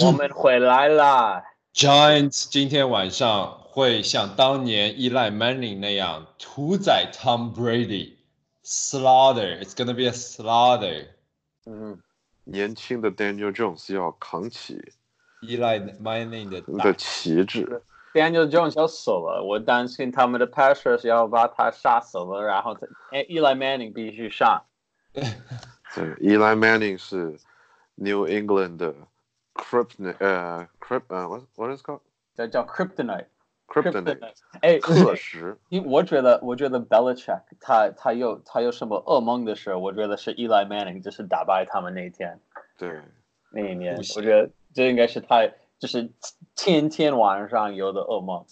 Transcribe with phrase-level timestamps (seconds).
[0.00, 1.44] 我们回来啦。
[1.74, 11.08] Giants 今天晚上会像当年依赖 Manning 那样屠宰 Tom Brady，slaughter，it's gonna be a slaughter。
[11.66, 11.98] 嗯，
[12.44, 14.92] 年轻的 Daniel Jones 要扛起
[15.42, 17.82] 依赖 Manning 的旗帜。
[18.14, 24.64] Daniel Jones 要死了，我担心他们的 passors 要把他杀死了，然后他哎，Eli Manning 必须上。
[25.12, 25.22] 对
[26.22, 27.38] ，Eli Manning 是
[27.96, 28.94] New England 的
[29.56, 32.00] Krypton 呃 Kryp 呃 what what is it called
[32.34, 33.26] 这叫 Kryptonite。
[33.68, 34.20] Kryptonite
[34.60, 35.58] 哎，克石。
[35.70, 42.38] 因为我觉得，我觉得 Belichick 他他有他有什么噩梦的时候，我觉得是 Eli Manning 就是打败他们那一天
[42.78, 43.00] 对，
[43.50, 45.48] 那一年我觉得这应该是他
[45.80, 46.08] 就是
[46.54, 48.44] 天天晚上有的噩梦。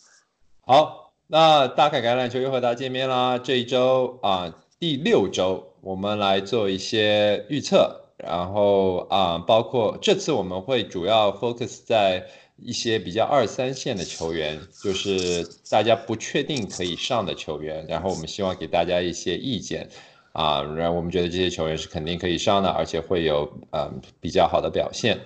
[0.66, 3.38] 好，那大凯橄榄球又和大家见面啦。
[3.38, 19.88] 这一周啊，第六周，我们来做一些预测，然后啊，包括这次我们会主要 focus 在一些比较二三线的球员，就是大家不确定可以上的球员，然后我们希望给大家一些意见。
[20.32, 25.20] 啊，然后我们觉得这些球员是肯定可以上的，而且会有嗯比较好的表现。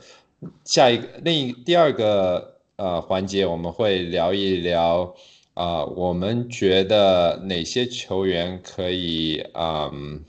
[0.64, 5.14] 下一个另一第二个呃环节，我们会聊一聊
[5.54, 10.24] 啊、我们觉得哪些球员可以嗯，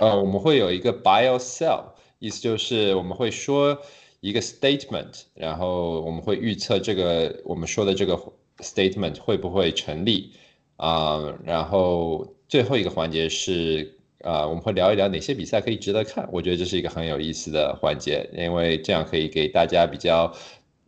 [0.00, 1.84] 呃我们会有一个 buy or sell，
[2.18, 3.78] 意思就是我们会说
[4.20, 8.18] 一个 statement，然后我们会预测这个我们说的这个
[8.58, 10.32] statement 会不会成立
[10.76, 13.96] 啊、然后最后一个环节是。
[14.22, 20.30] 啊、我们会聊一聊哪些比赛可以值得看，我觉得这是一个很有意思的环节，因为这样可以给大家比较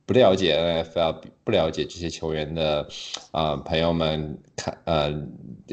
[0.05, 2.87] 不了解 NFL、不了解这些球员的
[3.31, 5.11] 啊、朋友们看呃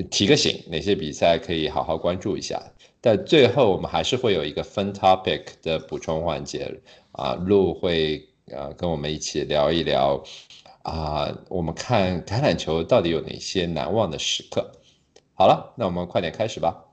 [0.09, 2.63] 提个醒，哪些比赛可以好好关注一下。
[3.01, 6.81] 但最后我们还是会有一个分 topic 的补充环节
[7.13, 10.23] 啊，路会呃跟我们一起聊一聊
[10.83, 14.71] 啊，我们看橄榄球到底有哪些难忘的时刻。
[15.33, 16.85] 好了，那我们快点开始吧。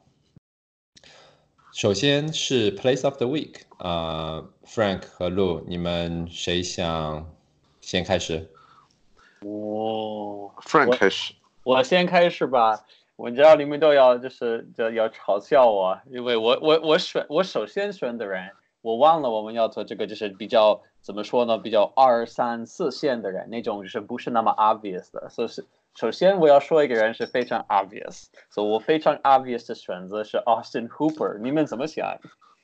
[1.73, 7.35] 首先是 Place of the Week，啊、f r a n k 和路，你们谁想
[7.81, 8.49] 先开始？
[9.41, 11.35] 哦，Frank 开始。
[11.65, 12.87] 我先开始吧。
[13.17, 18.51] 我知道你们都要就是就要嘲笑我，因为我我我选我首先选的人，
[18.83, 25.29] 我忘了我们要做这个就是比较怎么说呢，比较二三四线的人，那种就是不是那么 obvious 的。
[25.31, 31.39] 所以是首先我要说一个人是非常 obvious，所以我非常 obvious 的选择是 Austin Hooper。
[31.39, 32.19] 你们怎么想？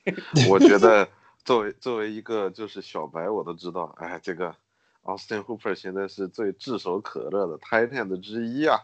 [0.51, 1.07] 我觉得
[1.43, 4.53] 作为作为一个就是小白，我都知道，哎，这个
[5.01, 8.77] Austin Hooper 现在是最炙手可热的 Titan 的之一啊，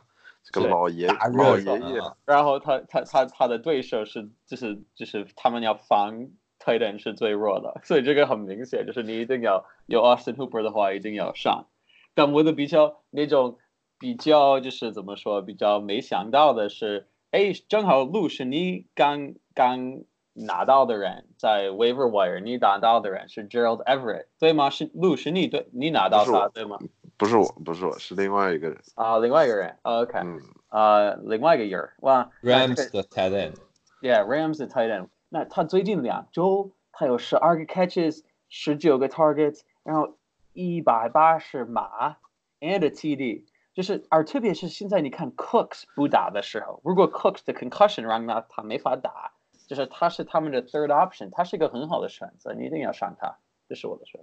[0.51, 6.27] 这个对老爷老爷爷，啊然后他他他他的对手是就是就是他们要防
[6.59, 11.67] tight end 是最弱的，所以这个很明显，就是你一定要有 Austin Hooper 的话，一定要上。
[12.15, 13.57] 但我的比较那种
[13.97, 20.01] 比较就是怎么说，比较没想到的是，哎，正好路是你刚刚
[20.33, 24.69] 拿到的人，在 waiver wire 你拿到的人是 Gerald Everett 对吗？
[24.69, 26.79] 是路是你对你拿到他对吗？
[27.19, 28.81] 不是我，不是我，是另外一个人。
[28.95, 35.09] 啊、另外一个人，OK，嗯，呃，另外一个人，哇 Rams 的 tight end，Yeah, Rams 的 tight end。
[35.27, 40.17] 那他最近两周他有十二个 catches，十九个 targets，然后
[40.53, 42.15] 一百八十码
[42.61, 43.43] and a TD。
[43.73, 49.33] 就是，而特别是现在你看 Cooks 不打的时候，如果 Cooks 的 concussion 让他他没法打，
[49.67, 53.37] 就是他是他们的 third option，他是一个很好的选择，你一定要上他，
[53.67, 54.21] 这是我的选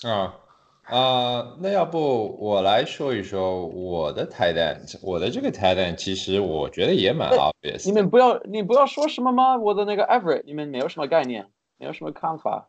[0.00, 0.08] 择。
[0.08, 0.34] 啊
[0.88, 7.90] 啊，那要不我来说一说我的 tight end，我的这个 tight end 其实我觉得也蛮 obvious 的。
[7.90, 9.58] 你们不要，你不要说什么吗？
[9.58, 11.46] 我的那个 Everett，你们没有什么概念，
[11.76, 12.68] 没有什么看法。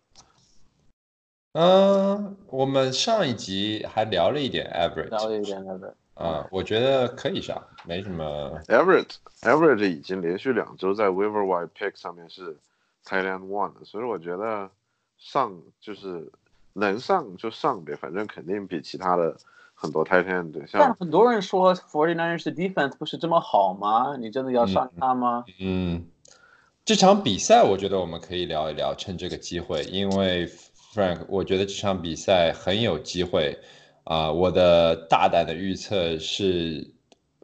[1.53, 5.94] 嗯，我们上一集还聊了一点聊 average，了一点 Everett。
[6.16, 8.59] 啊，我觉得可以上，没什么。
[8.68, 12.58] Everett Everett 已经连续两周在 Waiver Wire Pick 上面是
[13.06, 14.69] Tight End One 了，所以我觉得
[15.18, 16.29] 上就是
[16.73, 19.35] 能上就上呗，反正肯定比其他的
[19.73, 24.17] 很多 Tight End 但像很多人说 Forty Niners 的 defense 不是这么好吗？
[24.17, 25.45] 你真的要上他吗？
[25.59, 26.07] 嗯，
[26.85, 33.57] 这场比赛我觉得我们可以聊一聊，趁这个机会，因为 Frank，我觉得这场比赛很有机会
[34.05, 36.91] 啊、我的大胆的预测是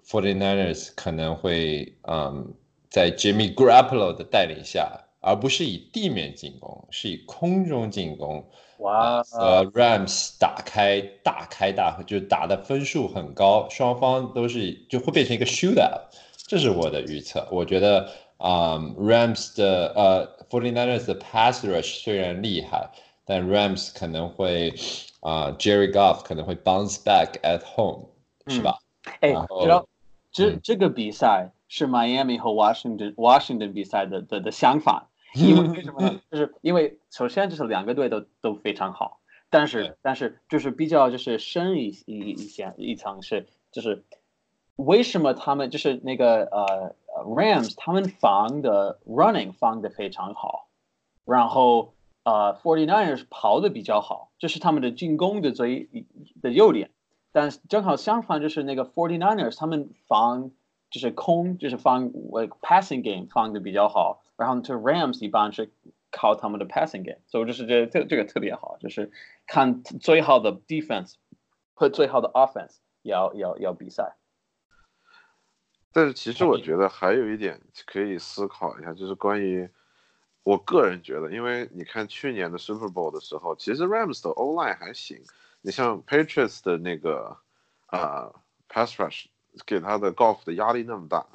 [0.03, 2.55] ，Forty Niners 可能会嗯，
[2.89, 8.45] 在 Jimmy Garoppolo 的带领下，而不是以地面进攻，是以空中进攻。
[8.77, 16.01] 哇，呃 Rams 打开大开大合，就是打的分数很高，双方都是就会变成一个 shootout，
[16.45, 17.47] 这是我的预测。
[17.51, 18.07] 我觉得
[18.37, 22.03] 啊、Rams 的呃 f o r t y n i n e r s 的 pass rush
[22.03, 22.87] 虽然厉害，
[23.25, 24.73] 但 Rams 可能会
[25.21, 28.09] 啊、Jerry Goff 可能会 bounce back at home，、
[28.47, 28.77] 是吧？
[29.21, 29.29] 哎，
[29.61, 29.87] 知道
[30.31, 36.21] 这嗯这个比赛是 Miami 和 Washington Washington 比赛的的的相反， 因为为什么呢？
[36.31, 39.19] 就是因为首先就是两个队都都非常好，
[39.49, 44.03] 但是但是就是比较就是深一一一些一层是就是
[44.75, 50.67] 为什么他们就是那个呃呃 Rams 他们防的 running 防的非常好，
[51.25, 51.93] 然后
[52.23, 55.89] 呃 Forty Niners 跑的比较好，这是他们的进攻的最
[56.41, 56.91] 的优点。
[57.31, 60.51] 但是正好相反，就是那个 Forty Niners 他们防
[60.89, 65.71] 就是空，就是防呃 passing game 防的比较好，然后这 Rams 一般是
[66.11, 69.11] 靠他们的 passing game，所以我就是觉得这这个特别好，就是
[69.47, 71.15] 看最好的 defense
[71.73, 74.15] 和最好的 offense 要要要比赛。
[75.91, 79.69] 但是其实我觉得还有一点可以思考一下，就是关于
[80.43, 85.21] 我个人觉得，因为你看去年的 Super Bowl 的时候，其实 Rams 的 O line 还行，
[85.61, 87.37] 你像 Patriots 的那个
[87.87, 88.29] 啊、
[88.67, 89.27] pass rush
[89.65, 91.25] 给他的 Golf 的压力那么大，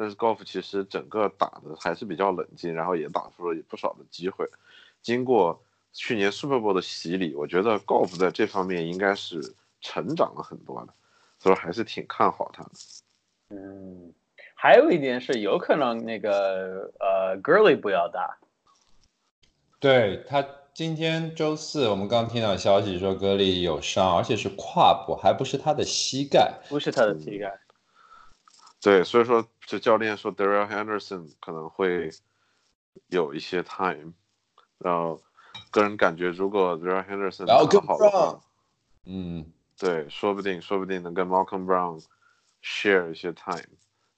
[0.00, 4.48] 但是 Golf 其实整个打的还是比较冷静，然后也打出了不少的机会。
[5.02, 5.60] 经过
[5.92, 10.94] 去年 Super Bowl 的洗礼，我觉得 Golf 在这方面应该是成长了很多的，
[11.40, 12.70] 所以还是挺看好他的。
[13.50, 14.12] 嗯，
[14.54, 18.38] 还有一点是有可能那个呃 Gurley 不要打，
[19.80, 26.54] 对他今天周四，我们刚听到消息说格里有伤，而且是胯部，还不是他的膝盖。
[26.68, 27.58] 不是他的膝盖。
[28.80, 32.10] 对，所以说就教练说 Daryl Henderson 可能会
[33.08, 34.12] 有一些 time，
[34.78, 35.20] 然后
[35.70, 38.40] 个人感觉如果 Daryl Henderson 然后跟打好的话，
[39.04, 42.02] 嗯，对，说不定说不定能跟 Malcolm Brown
[42.62, 43.66] share 一些 time。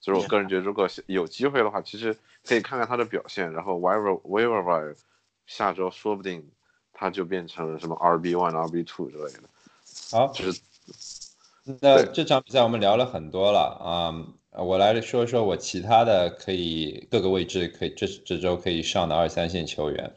[0.00, 4.96] 就是我个人觉得，如果有机会的话，其实可以看看他的表现，然后 waiver waiver wire
[5.46, 6.50] 下周说不定
[6.92, 9.42] 他就变成了什么 RB one、RB two 之类的，
[10.10, 10.60] 好，就是。
[11.82, 14.10] 那这场比赛我们聊了很多了啊、
[14.50, 20.12] 呃我来说说我其他的可以各个位置可以这这周可以上的二三线球员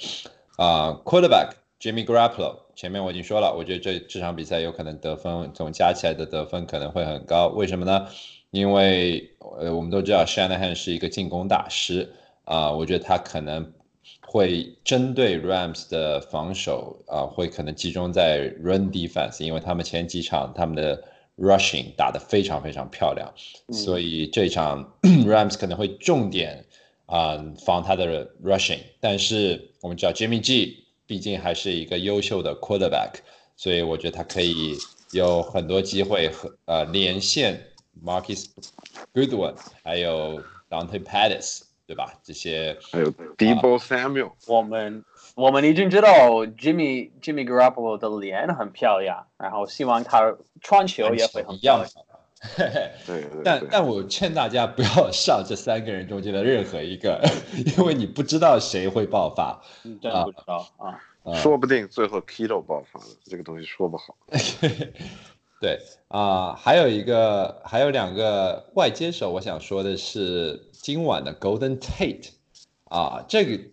[0.58, 1.50] 啊、quarterback
[1.80, 8.08] Jimmy Garoppolo，前面我已经说了，我觉得这这场比赛有可能得分总加起来的得分可能会很高，为什么呢？
[8.52, 12.10] 因为呃我们都知道 Shanahan 是一个进攻大师
[12.46, 13.72] 啊、我觉得他可能
[14.22, 21.04] 会针对 Rams 的防守啊、会可能集中在 run defense，因为他们前几场他们的
[21.38, 23.34] rushing 打得非常非常漂亮，
[23.72, 26.66] 所以这场 Rams 可能会重点
[27.06, 33.16] 啊、防他的 rushing，但是我们知道 Jimmy G 毕竟还是一个优秀的 quarterback，
[33.56, 34.78] 所以我觉得他可以
[35.12, 37.62] 有很多机会和呃连线
[38.04, 38.46] Marcus
[39.14, 42.20] Goodwin，还有 Dante Pettis，对吧？
[42.24, 45.04] 这些还有 Debo Samuel，我们
[45.36, 46.10] 我们已经知道
[46.46, 52.18] Jimmy Jimmy Garoppolo 的脸很漂亮，然后希望他传球也会很一样漂亮。
[52.56, 52.92] 嘿嘿。
[53.08, 57.22] 对对对，但但我劝大家不要上这三个人中间的任何一个，
[57.78, 59.62] 因为你不知道谁会爆发。
[59.84, 60.90] 嗯真的不知道啊。
[61.24, 64.18] 啊说不定最后 Keto 爆发了，这个东西说不好。
[65.62, 72.32] 对啊、还有一个，还有两个外接手，我想说的是今晚的 Golden Tate
[72.90, 73.64] 啊，这个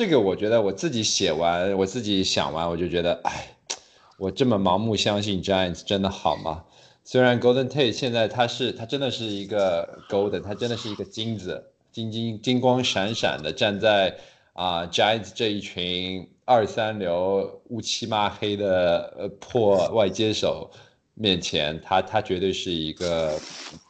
[0.00, 3.54] 这个我觉得我自己写完，我自己想完，我就觉得，哎，
[4.16, 6.64] 我这么盲目相信 Giants 真的好吗？
[7.04, 14.16] 虽然 Golden Tate 现在他是他真的是一个 Golden，他真的是一个金子，金金金光闪闪的站在
[14.54, 20.70] 啊、Giants 这一群二三流乌漆嘛黑的呃破外接手
[21.12, 23.38] 面前，他他绝对是一个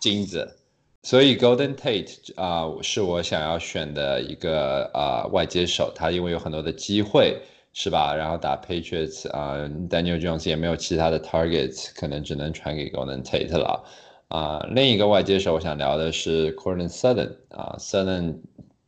[0.00, 0.57] 金子。
[1.02, 7.40] 所以 Golden Tate 啊、是我想要选的一个啊、外接手，他因为有很多的机会，
[7.73, 8.14] 是吧？
[8.14, 9.54] 然后打 Patriots 啊、
[9.88, 13.83] Daniel Jones 也没有其他的 targets，可能只能传给 Golden Tate 了。
[14.28, 18.37] 啊、另一个外接手我想聊的是 Cortland Sutton 啊、Sutton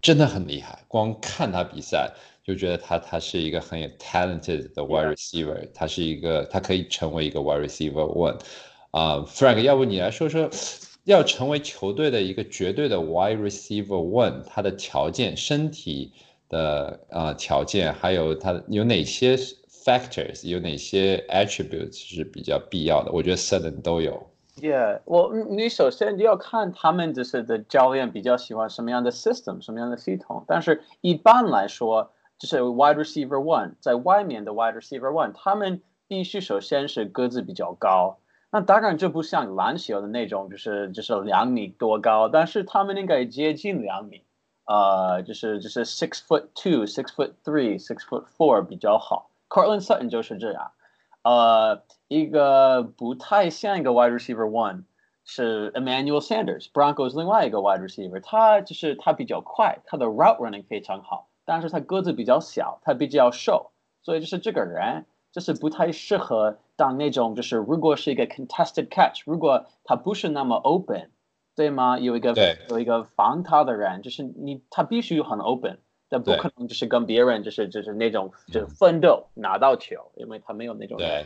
[0.00, 2.12] 真的很厉害，光看他比赛
[2.45, 8.38] 就觉得他他是一个很有 talented 的 wide receiver，他是一个他可以成为一个 wide receiver one。
[8.90, 10.49] 啊、f r a n k 要不你来说说，
[11.04, 16.12] 要成为球队的一个绝对的 wide receiver one，他的条件、身体
[16.49, 23.11] 的啊、条件，还有他有哪些 factors，有哪些 attributes 是比较必要的？
[23.11, 24.28] 我觉得 Sutton 都有。
[24.61, 30.44] Yeah，我你首先你要看他们就是的教练比较喜欢什么样的 system，什么样的系统。
[30.47, 38.18] 但是一般来说，就是 wide receiver one 在外面的 wide receiver one，他们必须首先是个子比较高。
[38.54, 44.23] 那当然就不像篮球的那种，就是就是两米多高，但是他们应该接近两米，
[44.66, 49.30] 呃，就是就是 six foot two、six foot three、six foot four 比较好。
[49.49, 50.71] Cortland Sutton 就是这样。
[51.23, 54.82] 呃，一个不太像一个 wide receiver one
[55.25, 63.71] 是 Emmanuel Sanders，Broncos 另外一个 wide receiver，他就是他比较快，他的 route running 非常好，但是他个子比较小，他比较瘦，
[64.02, 71.11] 所以就是这个人就是不太适合当那种就是如果是一个 contested catch，如果他不是那么 open，
[71.55, 71.97] 对吗？
[72.01, 72.35] 有一个
[72.71, 75.79] 有一个防他的人，就是你他必须很 open。
[76.15, 81.25] 但不可能就是跟别人就是就是那种就是奋斗拿到球，因为他没有那种对，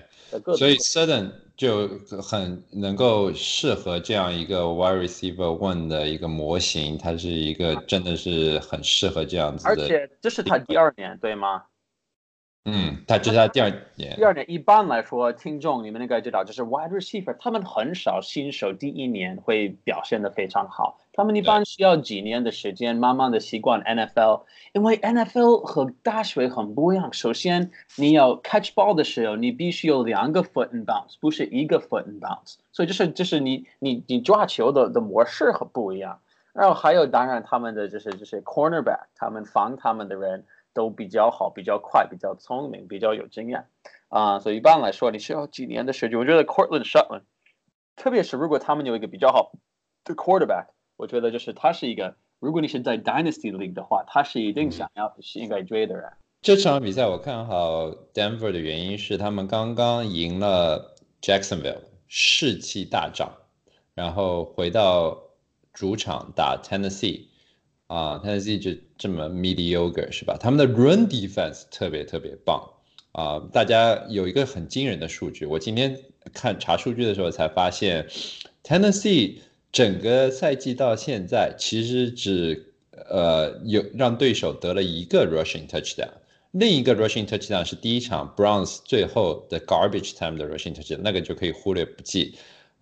[0.57, 1.89] 所以 Sudden 就
[2.23, 11.65] 很能够适合这样一个 Wide Receiver One 的一个模型，它是一个真的是很适合这样子的，而且这是他第二年对吗？
[12.69, 14.17] 嗯，他就是他第二年。
[14.17, 24.43] 第二年一般来说，听众你们应该知道，就是 wide receiver，他们很少新手第一年会表现的非常好，他们一般需要几年的时间，慢慢的习惯 NFL。
[24.73, 27.13] 因为 NFL 和大学很不一样。
[27.13, 32.57] 首先，你要 catch ball 的时候，你必须有两个 foot and bounce，不是一个 foot and bounce。
[32.73, 36.19] 所以就是就是你你你抓球的的模式很不一样。
[36.53, 40.45] 然后还有，当然他们的就是就是 cornerback，他们防他们的人。
[40.77, 43.67] 都比较好，比较快，比较聪明，比较有经验
[44.09, 46.19] 啊，所以一般来说，你需要几年的时间。
[46.19, 47.23] 我觉得 Courtland Sutton，
[47.97, 49.53] 特别是如果他们有一个比较好
[50.05, 50.67] 的 quarterback，
[50.99, 56.13] 我觉得就是他是一个，如果你是在 Dynasty League 的话，他是一定想要是应该追的人。
[56.43, 63.33] 这场比赛我看好 Denver 的原因是他们刚刚赢了 Jacksonville，士气大涨，
[63.95, 65.23] 然后回到
[65.73, 67.29] 主场打 Tennessee。
[67.87, 70.37] 啊，Tennessee 就这么 mediocre 是吧？
[70.39, 72.61] 他们的 run defense 特别特别棒
[73.13, 73.39] 啊！
[73.53, 75.97] 大家有一个很惊人的数据，我今天
[76.35, 78.07] 看查数据的时候才发现
[78.65, 79.37] ，Tennessee
[79.71, 82.73] 整个赛季到现在其实只
[83.09, 86.11] 呃有让对手得了一个 rushing touchdown，
[86.51, 92.35] 另一个 rushing touchdown 是第一场 Browns 最后的 garbage time 的 rushing touchdown，那个就可以忽略不计。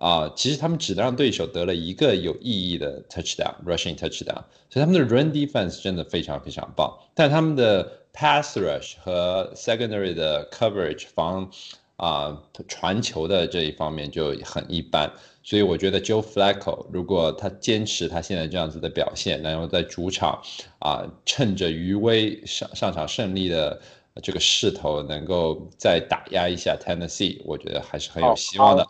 [0.05, 6.95] 啊，其实他们只让对手得了一个有意义的 touchdown，rushing touchdown，所以他们的 run defense 真的非常非常棒。
[7.15, 11.51] 但他们的 pass rush 和 secondary 的 coverage 防
[11.97, 15.11] 啊传球的这一方面就很一般。
[15.43, 20.39] 所以我觉得 Joe Flacco 如果他坚持他现在这样子的表现，然后在主场
[20.81, 23.81] 啊趁着余威上上场胜利的
[24.23, 28.87] 这个势头，能够再打压一下 Tennessee，我觉得还是很有希望的。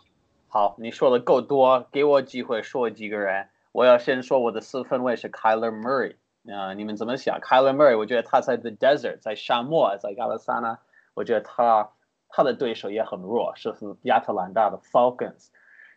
[0.55, 3.49] 好，你说的够多，给我机会说几个人。
[3.73, 6.15] 我要先说我的四分位是 Kyler Murray
[6.49, 10.79] 啊，你们怎么想？Kyler Murray，我觉得他在 The Desert，在沙漠，在亚利桑那，
[11.13, 11.89] 我觉得他
[12.29, 15.49] 他的对手也很弱，是亚特兰大的 Falcons。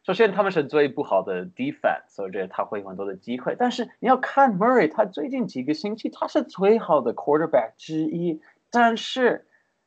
[0.02, 3.54] 首先他们是最不好的 defense，所以我觉得他会有很多的机会。
[3.56, 9.46] 但是你要看 Murray，他最近几个星期他是最好的 quarterback 之一，但是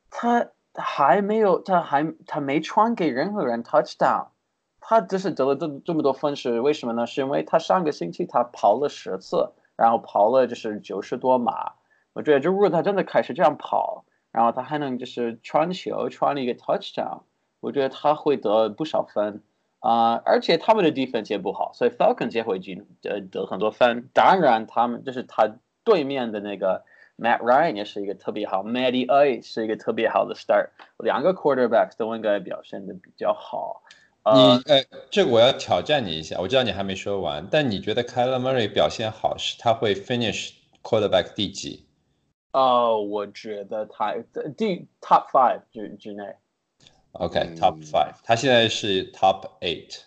[0.09, 4.27] 他还没有，他还他没传给任何人 touchdown。
[4.81, 7.07] 他只是得了这这么多分是为什么呢？
[7.07, 11.73] 是因为他上个星期他跑了十次，然后跑了就是九十多码。
[12.13, 17.21] 我觉得，就如果他真的开始这样跑，然后他还能就是传球传了一个 touchdown，
[17.61, 19.41] 我觉得他会得不少分
[19.79, 20.21] 啊。
[20.25, 24.09] 而且他们的 defense 也不好，所以 Falcons 也会进呃得很多分。
[24.13, 26.83] 当然，他们就是他对面的那个
[27.17, 33.83] Matt Ryan 也是一个特别好，Matty A 是一个特别好的 star，两个 quarterbacks 都应该表现的比较好。
[34.23, 36.37] 你呃，这个我要挑战你一下。
[36.39, 40.51] 我知道你还没说完，但你觉得 Kyler Murray 表现好是他会 finish
[40.83, 41.87] quarterback 第几？
[42.51, 44.13] 哦，我觉得他
[44.55, 46.35] 第 top five 之之内。
[47.13, 50.01] OK，top five，他现在是 top eight。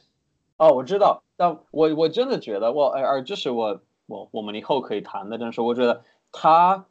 [0.58, 6.86] 哦，我知道，但我我真的觉得，我而这是我我我们以后可以谈的，但是我觉得他，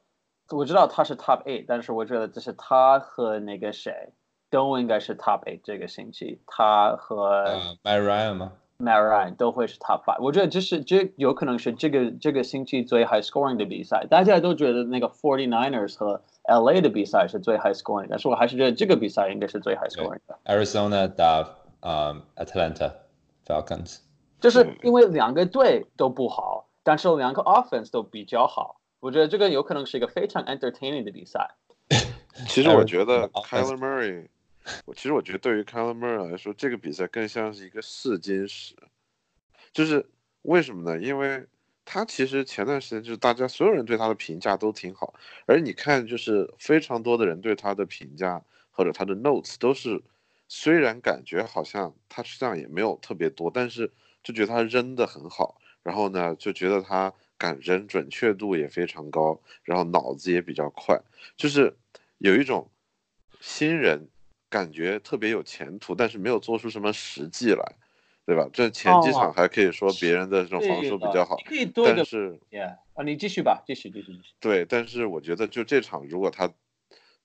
[0.50, 4.12] 我知道他是 top eight，但是我觉得这是他和那个谁。
[4.54, 7.44] 都应该是 top eight 这个星期，他和
[7.84, 10.22] Marion 吗？Marion 都会是 top five。
[10.22, 14.06] 我觉得这是这有可能是这个这个星期最 high scoring 的比赛。
[14.08, 20.38] 大家都觉得那个 Forty Niners 和 LA 的比赛是最 high scoring，但是我还是觉得这个比赛应该是最 high scoring 的。
[20.46, 22.94] Arizona 打呃 Atlanta
[23.48, 24.02] Falcons，
[24.40, 28.80] 就是因为两个队都不好，但是两个 offense 都比较好。
[29.00, 31.56] 我觉得这个有可能是一个非常 entertaining 的比赛。
[32.48, 34.28] 其实我觉得 Kyler Murray。
[34.86, 38.76] 我其实我觉得对于 c a l a m u r 来说，这个比赛更像是一个试金石，
[39.74, 40.06] 就是
[40.44, 41.02] 为什么呢？
[41.02, 41.46] 因为
[41.86, 45.14] 他其实前段时间就是大家所有人对他的评价都挺好，
[45.46, 48.42] 而你看就是非常多的人对他的评价
[48.72, 50.02] 或者他的 notes 都是，
[50.48, 53.92] 虽然感觉好像他实际上也没有特别多，但是
[54.24, 60.98] 就觉得他扔的很好，然后呢就觉得他敢扔，准确度也非常高，然后脑子也比较快，
[61.36, 61.76] 就是
[62.20, 62.70] 有一种。
[63.46, 64.08] 新人
[64.54, 67.76] 感觉特别有前途，但是没有做出什么实际来，
[68.24, 68.48] 对吧？
[68.54, 72.40] 这前几场还可以说别人的这种防守比较好，可以多一个但是
[72.94, 74.30] 啊，你继续吧，继续继续继续。
[74.40, 76.48] 对，但是我觉得就这场如果他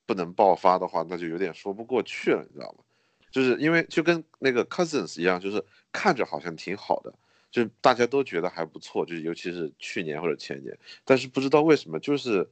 [0.07, 2.83] 不能爆发的话，那就有点说不过去了，你知道吗？
[3.31, 7.13] 就是因为就跟那个 Cousins 一样，就是看着好像挺好的，
[7.51, 12.51] 就是大家都觉得还不错，就是尤其是去年或者前年，但是不知道为什么就是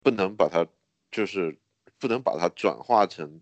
[0.00, 0.64] 不能把它
[1.10, 1.58] 就是
[1.98, 3.40] 不能把它转化成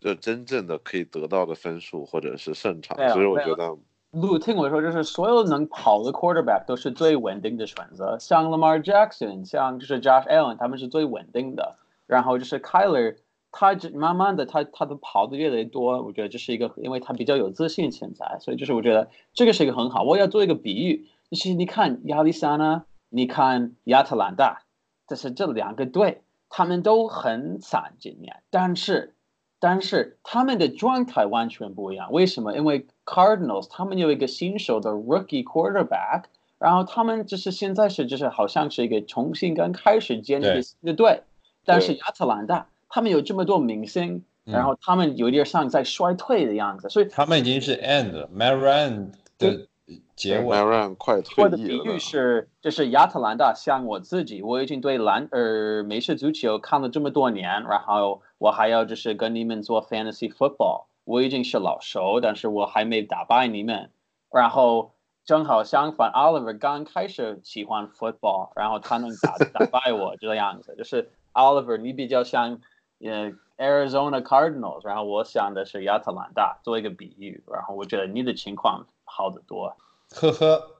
[0.00, 3.76] 就真正的可以得到的分数或者是胜场所以我觉得
[4.10, 11.76] 路听我说，就是所有能跑的 quarterback 都是最稳定的选择，像 Lamar Jackson，像就是 Josh Allen，他们是最稳定的。
[12.06, 13.16] 然后就是 Kyler，
[13.52, 20.02] 他只慢慢的他他的跑的越来越多，我觉得这是一个，因为他比较有自信现在，所以就是我觉得这个是一个很好。
[20.04, 24.62] 我要做一个比喻，就是你看亚利桑那，你看亚特兰大，
[25.06, 29.14] 这是这两个队，他们都很惨今年，但是
[29.60, 32.12] 但是他们的状态完全不一样。
[32.12, 32.56] 为什么？
[32.56, 36.24] 因为 Cardinals 他们有一个新手的 rookie quarterback，
[36.58, 41.22] 然后他们就是现在是就是好像是一个重新刚开始建立新的队，
[41.64, 49.66] 但是亚特兰大他们有这么多明星，嗯然后他们有点像在衰退的样子，所以他们已经是 end 了 m a r a n 的
[50.14, 63.92] 结尾快退我的比喻是，就是亚特兰大像我自己，我已经对篮呃美式足球看了这么多年，然后我还要就是跟你们做 fantasy football，我已经是老熟，但是我还没打败你们。
[64.30, 72.60] 然后正好相反，Oliver 刚开始喜欢 football，然后他能打打败我这样子，就是 Oliver 你比较像
[73.00, 79.76] 呃 Arizona Cardinals，然后我想的是亚特兰大，做一个比喻，然后我觉得你的情况好得多，
[80.10, 80.78] 呵呵，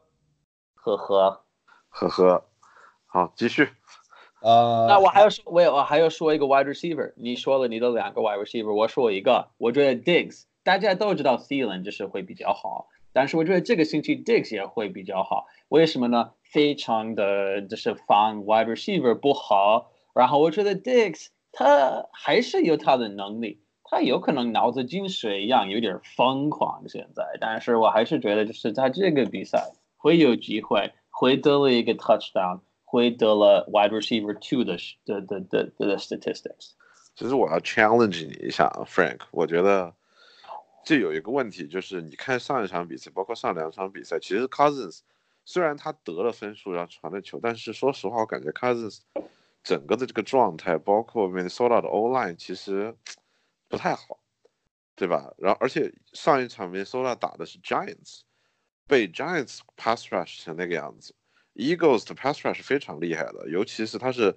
[0.74, 1.44] 呵呵。
[1.90, 2.44] 呵呵，
[3.06, 3.70] 好，继续。
[4.40, 7.12] 呃，那我还要说，我有我还要说一个 wide receiver。
[7.16, 9.48] 你说了你的两个 wide receiver，我说一个。
[9.58, 15.46] 我觉得 Digs 大家都知道 Thielen 就是会比较好，但是我觉得这个星期 Digs 也会比较好。
[15.68, 16.30] 为什么呢？
[16.44, 32.60] 非常的就是防 wide receiver 不好，然后我觉得 Diggs 他还是有他的能力，他有可能脑子进水一样有点疯狂现在，但是我还是觉得就是在这个比赛会有机会，会得了一个 touchdown。
[32.90, 36.72] 会得了 wide receiver two 的的的的的 statistics。
[37.14, 39.94] 其实我要 challenge 你一下啊，Frank，我觉得
[40.84, 45.00] 这有一个问题，就是你看上一场比赛，包括上两场比赛，其实 Cousins
[45.44, 49.00] 虽然他得了分数，然后传了球，但是说实话，我感觉 Cousins
[49.62, 52.94] 整个的这个状态，包括 Minnesota 的 O line 其实
[53.68, 54.20] 不太好，
[54.94, 55.34] 对吧？
[55.36, 58.20] 然后而且上一场 Minnesota 打的是 Giants，
[58.86, 61.14] 被 Giants pass rush 成那个样子。
[61.58, 64.34] Eagles 的 pass rush 非常厉害的，尤其是他是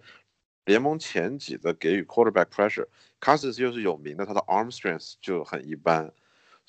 [0.65, 2.87] 联盟前几的给予 quarterback pressure。
[3.21, 6.11] Cousins 又是有名的，他的 arm strength 就很一般。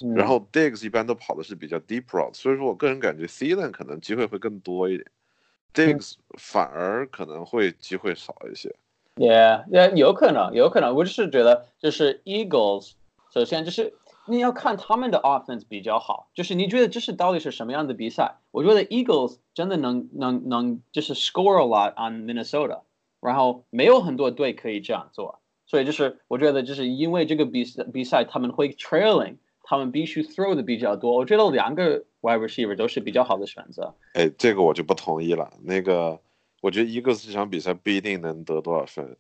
[0.05, 5.07] 嗯然后 Diggs 一般都跑的是比较 deep route，所以说我个人感觉 Thielen 可能机会会更多一点
[5.73, 8.75] ，Diggs 反而可能会机会少一些。
[9.15, 10.93] Yeah, yeah，有可能，有可能。
[10.97, 12.93] 我就是觉得，就是 Eagles，
[13.33, 13.95] 首先就是
[14.29, 18.37] 你要看他们的 offense 比较好，就是你觉得这是到底是什么样的比赛？
[18.51, 22.83] 我觉得 Eagles 真的能能能就是 score a lot on Minnesota，
[23.21, 31.17] 然后没有很多队可以这样做，所以就是我觉得就是因为这个比赛比赛他们会 trailing，他们必须 throw 的比较多。
[31.17, 33.95] 我觉得两个 wide receiver 都是比较好的选择。
[34.15, 35.51] 哎，这个我就不同意了。
[35.63, 36.21] 那个，
[36.61, 39.17] 我觉得 Eagles 这场比赛不一定能得多少分，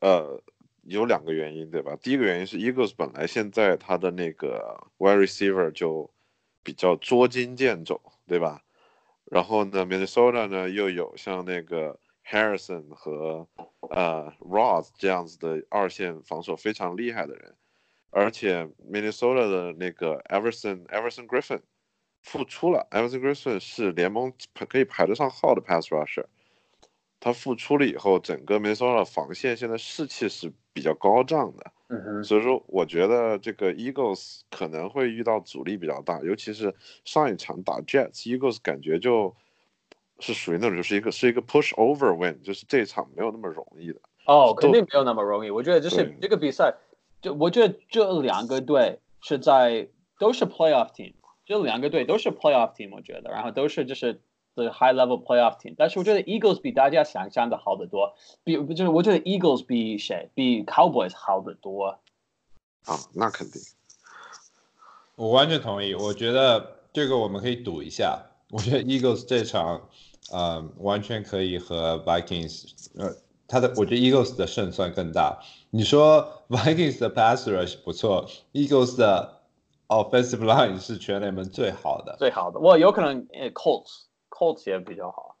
[0.00, 0.40] 呃，
[0.88, 1.96] 有两个原因，对吧？
[2.02, 6.10] 第一个原因是 Eagles 本来现在他的那个 wide receiver 就
[6.62, 8.62] 比较捉襟见肘，对吧？
[9.26, 13.46] 然后呢，Minnesota 呢又有像那个 Harrison 和
[13.90, 17.54] 呃 Ross 这样子的二线防守非常厉害的人，
[18.10, 21.60] 而且 Minnesota 的那个 Everson Everson Griffin
[22.22, 24.32] 复出了，Everson Griffin 是联盟
[24.66, 26.24] 可以排得上号的 pass rusher。
[27.20, 39.34] 他复出了以后，整个 Minnesota 防线现在士气是比较高涨的，嗯哼，所以说我觉得这个 Eagles 可能会遇到阻力比较大，尤其是上一场打 Jets，Eagles 感觉就
[40.20, 44.00] 是属于那种就是一个是一个 push over win，就是这一场没有那么容易的。
[44.26, 45.50] 哦，肯定没有那么容易。
[45.50, 46.74] 我觉得就是这个比赛，
[47.22, 51.14] 就我觉得这两个队是在都是 playoff team，
[51.46, 54.20] 这两个队都是 playoff team，我觉得，然后都是就是
[54.62, 55.74] the high level playoff team。
[55.76, 61.98] 但是我觉得 Eagles 比大家想象的好得多，比就是我觉得 Eagles 比谁比 Cowboys 好得多。
[62.86, 63.60] 啊，那肯定。
[65.16, 68.24] 我完全同意，我觉得这个我们可以赌一下。
[68.50, 69.88] 我觉得 Eagles 这场，
[70.32, 73.14] 呃，完全可以和 Vikings，呃，
[73.46, 75.38] 他的我觉得 Eagles 的胜算更大。
[75.70, 79.42] 你说 Vikings 的 pass rush 不错，Eagles 的
[79.88, 82.16] offensive line 是全联盟最好的。
[82.18, 84.04] 最好的，我有可能呃 Colts
[84.38, 85.36] Colts 也比较好。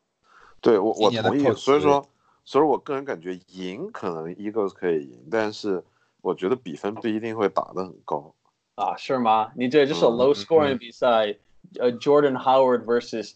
[0.60, 2.04] 对我我同意，所以说
[2.44, 5.84] 所以我个人感觉赢可能 Eagles 可以赢，但是
[6.20, 8.34] 我觉得比分不一定会打得很高。
[8.74, 9.52] 啊，是吗？
[9.54, 11.36] 你这就是嗯 low 嗯 scoring 比赛，
[11.78, 13.34] 呃，Jordan Howard versus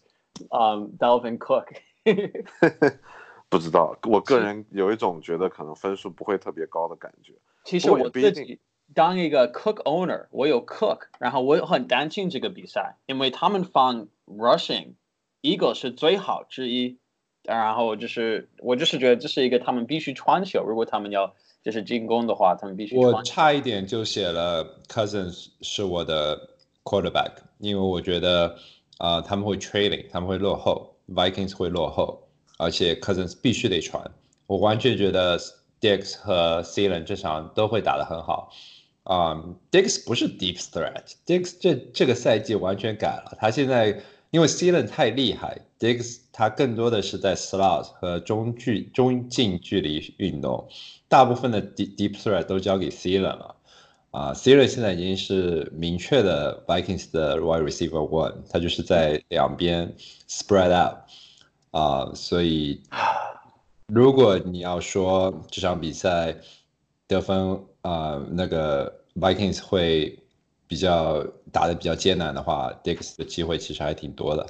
[0.49, 1.67] 嗯 Dalvin Cook。
[3.47, 7.33] 不知道，我个人有一种觉得可能分数不会特别高的感觉。
[7.63, 8.59] 其实我自己
[8.93, 14.95] 当一个 Cook owner，我有 Cook，然后我很担心这个比赛，因为他们放 rushing
[15.43, 16.97] Eagle 是最好之一，
[17.43, 23.21] 然后就是我就是觉得这是一个他们必须传球，如果他们要就是进攻的话，他们必须我。
[23.23, 26.49] 差一点就写了 Cousins 是我的
[26.83, 28.57] quarterback，因为我觉得
[28.97, 32.27] 啊、呃他们会 trailing，他们会落后，Vikings 会落后，
[32.57, 34.09] 而且 Cousins 必须得传。
[34.47, 35.37] 我完全觉得
[35.81, 38.51] Dix 和 c e l a n 这场都会打得很好。
[39.03, 44.01] 啊、d i x 不是 deep threat，Dix 这这个赛季完全改了，他现在
[44.33, 50.67] 因为 c e l a n 太厉害，Dix 他更多的是在 slot 和中距中近距离运动。
[51.07, 53.55] 大部分的 deep deep threat 都交给 c e l a n 了，
[54.09, 59.93] 啊 c e l a n 现在已经是明确的 Vikings 的 wide receiver one，他就是在两边
[60.27, 60.97] spread out，
[61.69, 62.81] 啊、所以
[63.85, 66.35] 如果你要说这场比赛
[67.07, 70.17] 得分啊、那个 Vikings 会
[70.67, 74.45] 比较打得比较艰难的话，Dix 的机会其实还挺多的。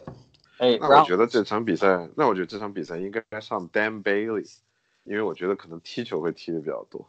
[0.58, 4.50] 哎，那我觉得这场比赛，那我觉得这场比赛应该上 Dan Bailey，
[5.04, 7.06] 因为我觉得可能踢球会踢的比较多。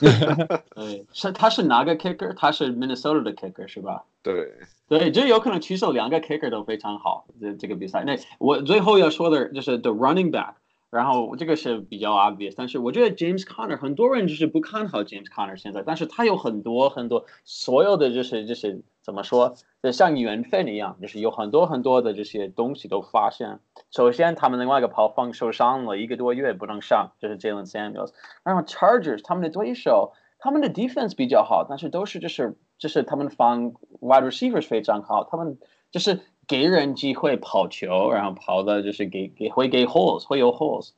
[0.00, 2.34] 对， 是他是哪个 kicker？
[2.34, 4.04] 他是 Minnesota 的 kicker 是吧？
[4.22, 4.52] 对，
[4.88, 8.02] 对，这有可能其实两个 kicker 都非常好，这这个比赛。
[8.04, 10.54] 那我最后要说的就是 the running back，
[10.90, 23.60] 然后这个是比较 obvious，但是我觉得 James Conner 很多人就是不看好 James Conner 现在，但是他有很多很多所有的就是就是怎么说，就像缘分一样，就是有很多很多的这些东西都发生。
[23.92, 28.10] 首先，他们另外一个跑锋受伤了一个多月不能上，就是 Jalen Samuels。
[28.42, 35.56] 然后 Chargers 他们的对手，他们的 defense 比较好，但是都是就是就是他们防 wide receivers 非常好，他们
[35.92, 40.90] 就是给人机会跑球，然后跑的就是给给会给 holes 会有 holes，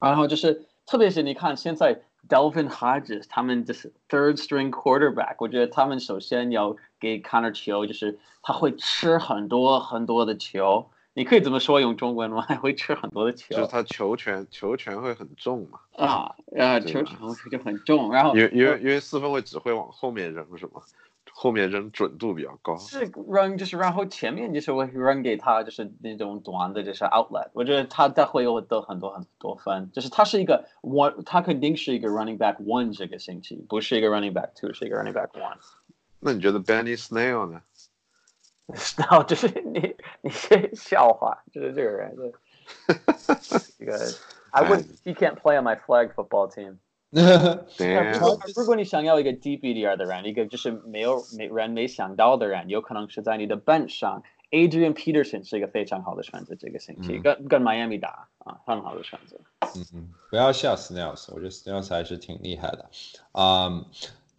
[0.00, 10.88] 然后就是特别是你看现在 Delvin Hodges 他们就是 third string quarterback，我觉得他们首先要给 Connor 球，就是他会吃很多很多的球。
[11.14, 12.40] 你可以怎么说用中文吗？
[12.40, 20.80] 还 会吃很多的球就是他球权球权会很重嘛，啊啊，对吧球权就很重，然后因为因为因为四分卫只会往后面扔是吗？
[21.31, 22.75] 后面扔准度比较高。
[22.77, 27.49] 是扔，就是然后前面就是会扔给他，就是那种短的，就是 outlet。
[27.53, 35.57] 我觉得他他会有得很多很多分，就是他是一个 one，他肯定是一个 running back one 这个星期，不是一个 running back two，是一个 running back one。
[36.19, 37.61] 那你觉得 Benny Snail 呢？
[38.97, 43.35] 然后就是你你这笑话，就是这个人，这
[43.77, 43.97] 这个
[44.49, 46.79] I would he can't play on my flag football team。
[47.76, 54.22] 对如果如果你想要一个点的人，一个就是没有没人没想到的人，有可能是在你的 bench 上。
[54.50, 59.38] Adrian Peterson 是一个非常好的选择，这个星期、嗯跟跟 Miami 打啊，很好的选择。
[59.74, 62.90] 嗯嗯，不要笑 Snails，我觉得 Snails 还是挺厉害的，
[63.32, 63.82] 啊、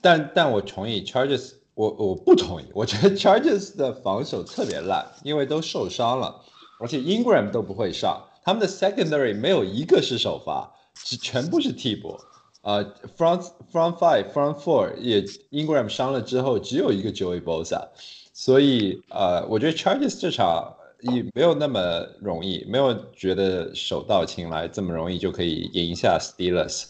[0.02, 6.42] 但但我同意 Chargers，我我不同意， 我觉得 Chargers 的防守特别烂，因为都受伤了，
[6.80, 12.20] 而且 Ingram 都不会上，他们的 secondary 没有一个是首发，只全部是替补。
[12.64, 15.22] 呃、f r o n t front five front four 也
[15.52, 17.90] Ingram 伤了之后，只有一个 Joey Bosa，
[18.34, 26.90] 所以呃，我觉得 Chargers 这场也没有那么容易，没有觉得手到擒来这么容易就可以赢下 Steelers，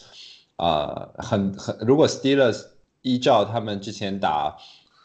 [0.56, 2.64] 啊、很很，如果 Steelers
[3.02, 4.56] 依照他们之前打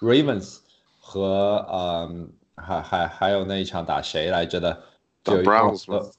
[0.02, 0.60] Ravens
[1.00, 4.78] 和嗯还还还有那一场打谁来着的，
[5.24, 6.12] 打就用了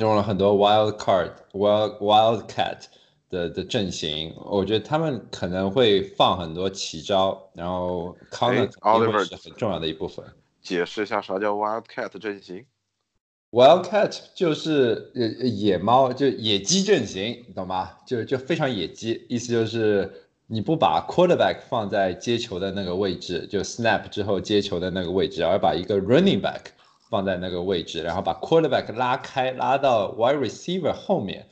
[0.00, 2.78] 用了很多 wild card wild wildcat
[3.32, 10.22] 的的阵型，我觉得他们可能会放很多奇招，然后定会 Oliver 是很重要的一部分。
[10.60, 12.66] 解释一下啥叫 Wildcat 阵型
[13.50, 17.90] ？Wildcat 就是呃呃野猫，就野鸡阵型，懂吗？
[18.06, 20.12] 就就非常野鸡，意思就是
[20.46, 26.60] 你不把 quarterback 放在接球的那个位置，就 snap 之后接球的那个位置，而把一个 running back
[27.08, 31.46] 放在那个位置，然后把 quarterback 拉开，拉到 wide receiver 后面，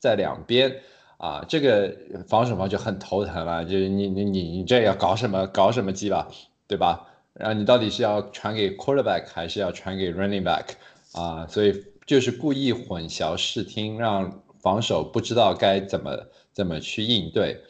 [0.00, 0.80] 在两边
[1.18, 1.94] 啊，这个
[2.26, 6.28] 防守方就很头疼了，就是你你你你这要搞什么搞什么鸡吧，
[6.66, 7.06] 对吧？
[7.34, 10.64] 然后你到底是要传给 quarterback 还是要传给 running back
[11.12, 11.46] 啊？
[11.48, 16.16] 所以就是故意混淆视听，让防守不知道该怎么
[16.52, 17.60] 怎么去应对，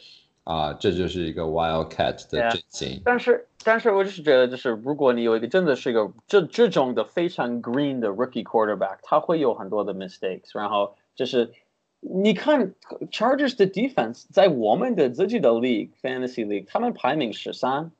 [0.44, 3.02] 啊，这就是一个 Wildcat 的阵型。
[3.04, 11.52] 但是，但是我就是觉得，就是如果你有一个真的是一个这这种的非常 green 的 rookie quarterback，他会有很多的 mistakes，然后就是
[12.00, 12.74] 你看
[13.10, 17.90] Chargers 的 defense 在我们的自己的 league fantasy league，他们排名十三，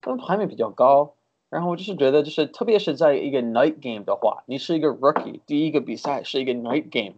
[0.00, 1.14] 他们排名比较高。
[1.50, 7.14] 然后我就是觉得，就是特别是在一个 night game 的话，你是一个 rookie，第一个比赛是一个 night game，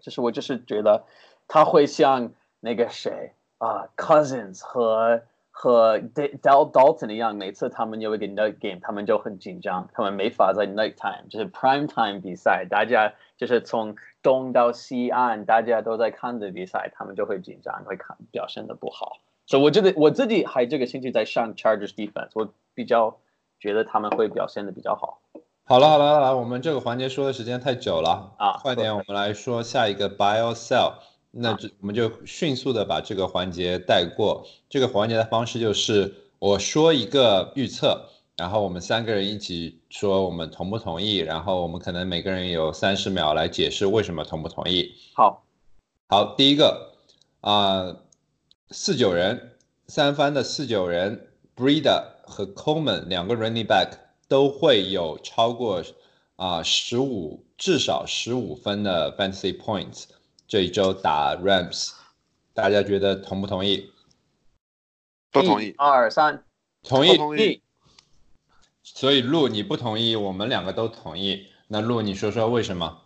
[0.00, 1.04] 就是我就是觉得
[1.46, 19.18] 他会像那个谁啊，Cousins 和和 Dal Dalton 一样，每次他们有一个 night game，他们就很紧张，他们没法在 night time，就是 prime time 比赛，大家就是从东到西岸，大家都在看的比赛，他们就会紧张，会看表现的不好。
[19.46, 22.52] 所以我觉得我自己还这个星期在上 Chargers defense，我。
[22.72, 23.18] 比较
[23.58, 25.20] 觉得他们会表现的比较好。
[25.64, 30.94] 好了好了好了，我们这个环节说的时间太久了啊，快点，我们来说下一个 buy or sell。
[31.32, 34.46] 那这我们就迅速的把这个环节带过。
[34.70, 38.06] 这个环节的方式就是我说一个预测，
[38.40, 44.94] 然后我们三个人一起说我们同不同意，然后我们可能每个人有三十秒来解释为什么同不同意。
[45.14, 45.44] 好，
[46.08, 46.94] 好，第一个
[47.42, 47.94] 啊，
[48.70, 49.52] 四九人
[49.88, 52.02] 三番的四九人 breeder。
[52.30, 53.90] 和 Coleman 两个 running back
[54.28, 55.82] 都会有超过
[56.36, 60.04] 啊十五至少十五分的 fantasy points。
[60.46, 61.92] 这一周打 Rams，
[62.54, 63.90] 大家觉得同不同意？
[65.32, 65.74] 不同意。
[65.76, 66.44] 二三，
[66.84, 67.16] 同意。
[67.16, 67.60] 同意。
[68.94, 71.48] 所以路你不同意，我们两个都同意。
[71.68, 73.02] 那路你说说为什么？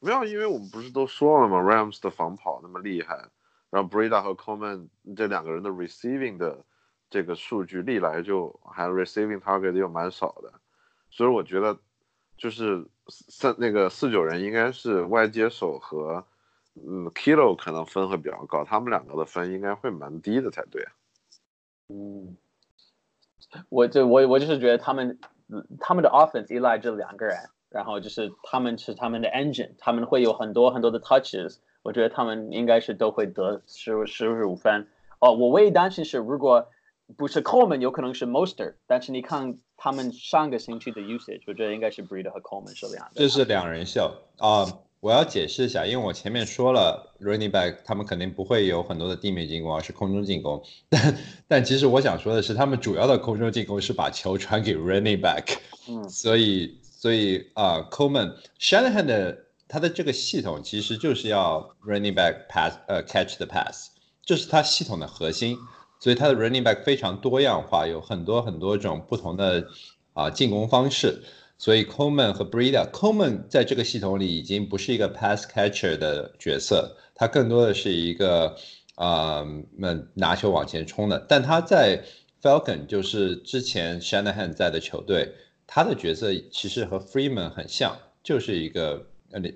[0.00, 3.28] 没有，因为我们不是都说了吗？Rams 的防跑那么厉害，
[3.70, 6.64] 然后 Breda 和 Coleman 这两个人的 receiving 的。
[7.10, 10.52] 这个数据历来就还 receiving target 又蛮少的，
[11.10, 11.78] 所以我觉得
[12.36, 16.24] 就是三那个四九人应该是外接手和
[16.74, 20.92] 嗯 Kilo 可能分会比较高，他们两个的分应该会蛮低的才对啊。
[21.90, 22.36] 嗯，
[23.68, 25.18] 我就我我就是觉得他们
[25.80, 27.36] 他们的 offense 依赖这两个人，
[27.70, 34.88] 然后就是他们是他们的 engine，他们会有很多很多的 touches，我觉得他们应该是都会得十十五分。
[35.20, 36.68] 哦，我唯一担心是如果
[37.16, 43.12] 不是 Coleman，有可能是 Moster，但是你看他们上个星期的 usage，我觉得应该是 Breeder 和 Coleman 是两个。
[43.14, 44.66] 这是两人秀啊！
[45.04, 50.62] 我要解释一下，因为我前面说了 running back，他们肯定不会有很多的地面进攻，而是空中进攻。
[50.88, 55.58] 但 但其实我想说的是，他们主要的空中进攻是把球传给 running back。
[55.90, 56.08] 嗯。
[56.08, 59.38] 所以所以啊，Coleman Shanahan 的
[59.68, 63.88] 他的这个系统其实就是要 running back pass 呃 catch the pass，
[64.24, 65.58] 这是他系统的核心。
[66.00, 69.66] 所以他的 running back 非常多样化，有很多很多种不同的
[70.14, 71.22] 啊进攻方式。
[71.64, 78.54] 所以 Coleman 和 Breda，Coleman 在这个系统里已经不是一个 pass catcher 的角色，他更多的是一个
[78.96, 79.42] 啊
[79.78, 81.18] 那拿球往前冲的。
[81.26, 82.04] 但他在
[82.42, 85.32] Falcon 就是之前 Shanahan 在的球队，
[85.66, 89.06] 他的角色其实和 Freeman 很像，就是一个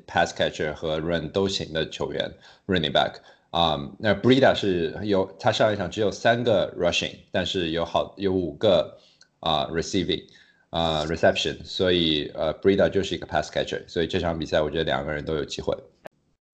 [0.06, 2.32] pass catcher 和 run 都行的球员
[2.66, 3.16] running back。
[3.50, 8.96] 啊，那 Breda 是有他上一场只有三个 rushing，但是有好有五个
[9.40, 10.24] 啊 receiving
[10.70, 15.76] 啊 reception，所以呃 Brida 就是一个 pass catcher，所以这场比赛我觉得两个人都有机会。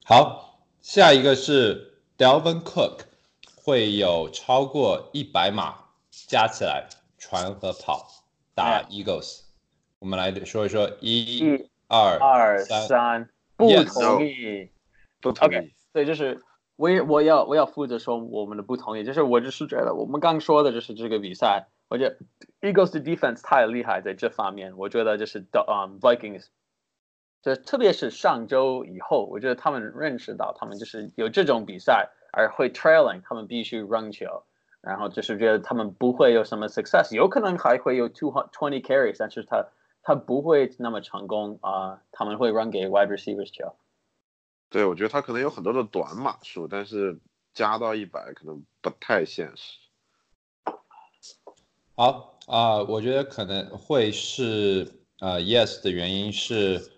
[0.05, 3.01] 好，下一个是 Delvin Cook
[3.57, 5.75] 会有超过一百码
[6.11, 8.07] 加起来传和跑
[8.55, 9.41] 打 Eagles，
[9.99, 14.71] 我们来说一说一二二三，不同意，
[15.21, 16.41] 不同意，对，就是。
[16.77, 22.17] 我也我要我要负责说我们的不同意，就是我就是觉得我们刚说的就是这个比赛，我觉得
[22.61, 26.47] Eagles 的 defense 太厉害在这方面，我觉得就是的啊 Vikings，
[27.43, 34.45] 就特别是上周以后，我觉得他们认识到他们就是有这种比赛而会 trailing，他们必须 run 球，
[34.81, 39.67] 然后就是觉得他们不会有什么 success，有可能还会有 two twenty carries，但是他
[40.03, 43.77] 他不会那么成功啊，他们会 run 给 wide receivers 球。
[44.71, 47.21] 对，我觉得他可能有很多的短码数，但是
[47.53, 49.79] 加到一百可能不太现实。
[51.97, 54.87] 好啊，我觉得可能会是
[55.21, 56.91] 呃，yes 的原因是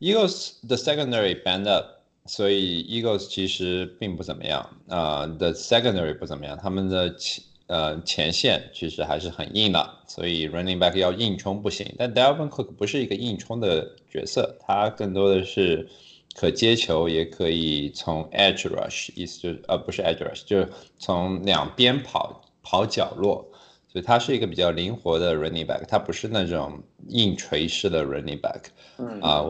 [0.00, 1.86] Eagles 的 secondary band up，
[2.26, 11.86] 所以 Eagles 其实并不怎么样啊，the secondary 不怎么样，他们的前呃前线其实还是很硬的，所以 running back 要硬冲不行。
[11.96, 15.88] 但 Delvin Cook 不是一个硬冲的角色，他更多的是。
[16.32, 23.44] 可接球，也可以从 edge rush，意思就是呃不是 edge rush，就是从两边跑跑角落，
[23.92, 28.66] 所以它是一个比较灵活的 running back，它不是那种硬锤式的 running back。
[28.98, 29.44] 嗯啊，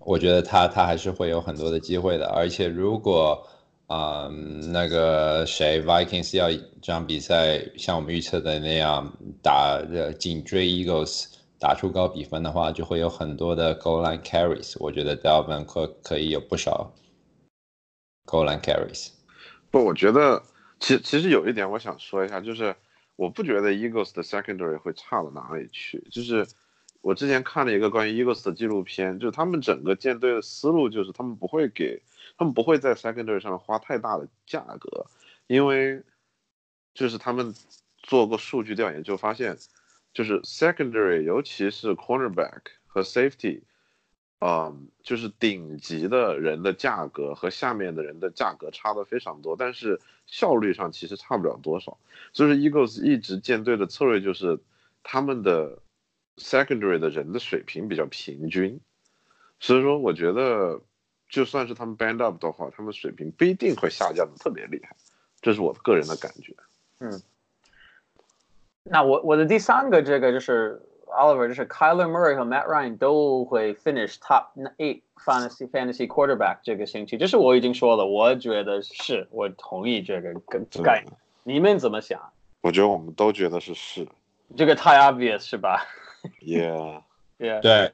[0.00, 2.26] 我觉得他他还是会有很多的机会的。
[2.26, 3.46] 而且如果
[3.88, 4.28] 啊、
[4.72, 11.26] 那个谁 Vikings 要这场比赛像我们预测的那样打呃紧追 Eagles
[11.60, 14.74] 打出高比分的话，就会有很多的 goal line carries。
[14.80, 16.92] 我觉得 Dalvin 可可以有不少
[18.26, 19.10] goal line carries。
[19.70, 20.42] 不，我觉得
[20.80, 22.74] 其其实有一点我想说一下，就是
[23.16, 26.06] 我不觉得 Eagles 的 secondary 会差到哪里去。
[26.10, 26.46] 就是
[27.00, 32.02] 我之前看了一个关于 Eagles 的纪录片，就是他们整个舰队的思路就是他们不会给，
[32.36, 35.06] 他们不会在 secondary 上花太大的价格，
[35.46, 36.02] 因为
[36.94, 37.54] 就是他们
[38.02, 39.56] 做过数据调研就发现，
[40.12, 43.62] 就是 secondary 尤其是 cornerback 和 safety。
[44.38, 51.96] 嗯，就是顶级的人的价格和下面的人的价格差的非常多，但是效率上其实差不了多少。
[52.32, 54.58] 所以说 Eagles 一直舰队的策略就是
[55.02, 55.78] 他们的
[56.36, 58.78] secondary 的人的水平比较平均，
[59.58, 60.80] 所以说我觉得
[61.30, 64.94] 就算是他们 band up 的话，他们水平不一定会下降的特别厉害，
[65.40, 66.54] 这是我个人的感觉。
[67.00, 67.22] 嗯
[68.88, 70.80] 那我我的第三个这个就是
[71.16, 74.48] Oliver，就是 Kyler Murray 和 Matt Ryan 都会 finish top
[74.78, 82.20] eight fantasy fantasy quarterback 这个星期，这是我已经说了，我觉得是我同意这个跟概念，你们怎么想？
[82.60, 84.06] 我觉得我们都觉得是是
[84.56, 85.86] 这个太 obvious 是吧
[86.40, 87.92] ，Yeah，？Yeah，对，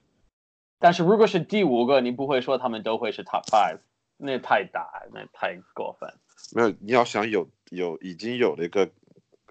[0.78, 3.78] 但是如果是第五个，你不会说他们都会是 top five，
[4.16, 6.12] 那太大，那太过分。
[6.54, 8.88] 没有你要想有有已经有了一个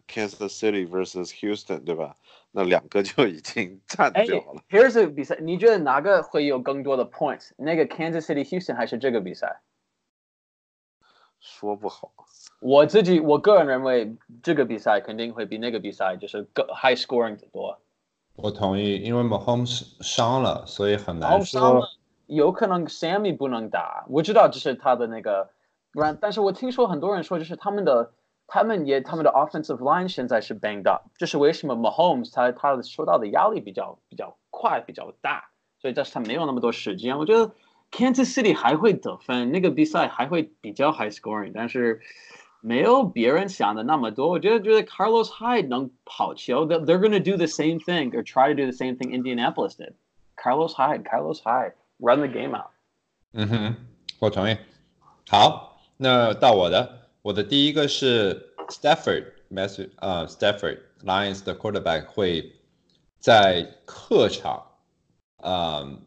[0.08, 2.16] Kansas City versus Houston，对吧？
[2.52, 4.62] 那两个就已经 占哎掉了。
[4.70, 7.52] ，Here's a 比赛，你觉得哪个会有更多的 points？
[7.58, 9.62] 那个 Kansas City Houston 还是这个比赛？
[11.40, 12.12] 说不好，
[12.60, 17.80] 我自己我个人认为这个比赛肯定会比那个比赛就是更 high scoring 的多。
[18.36, 21.88] 我同意，因为 Mahomes 伤了，所以很难说伤了。，
[22.28, 25.50] 有可能 Sammy 不能打，我知道这是他的那个，
[25.92, 28.14] 不然，但是我听说很多人说，就是他们的，
[28.51, 37.19] 他们也他们的 offensive line 现在是 banged up，这是为什么 Mahomes 他他受到的压力比较比较快比较大，所以但是他没有那么多时间。
[37.19, 37.53] 我觉得
[37.91, 42.01] Kansas City 还会得分，那个比赛还会比较 high scoring，但是
[42.61, 44.29] 没有别人想的那么多。
[44.29, 48.73] 我觉得觉得 Carlos Hyde 能跑球，they're they're going to do the same thing or try to do the
[48.73, 49.95] same thing Indianapolis did.
[50.37, 52.71] Carlos Hyde, Carlos Hyde, run the game out.
[53.33, 53.77] 嗯哼，
[54.19, 54.57] 我同意。
[55.29, 62.56] 好，那到我的， 我的第一个是 Stafford Mass 呃 Stafford Lions 的 quarterback 会
[63.20, 64.66] 在客场，
[65.38, 66.00] 呃、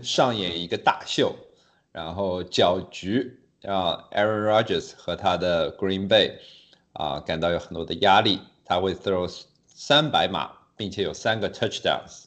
[0.00, 1.34] 上演一个大秀，
[1.90, 6.34] 然后搅局，让 Aaron Rodgers 和他的 Green Bay
[6.92, 8.40] 啊、感到有很多的压力。
[8.64, 9.28] 他会 throw
[9.66, 12.26] 三百码，并且有三个 touchdowns。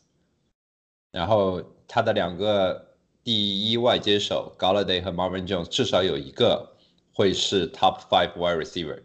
[1.12, 6.74] 然后他的两个第一外接手 Galladay 和 Marvin Jones 至少有一个
[7.14, 9.04] 会是 top five wide receiver。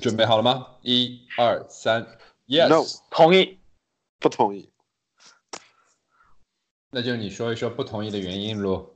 [0.00, 0.76] 准备好了吗？
[0.82, 3.00] 一、二、三，Yes，。
[3.10, 3.58] 同意。
[4.20, 4.70] 不同意。
[6.90, 8.94] 那就你说一说不同意的原因喽。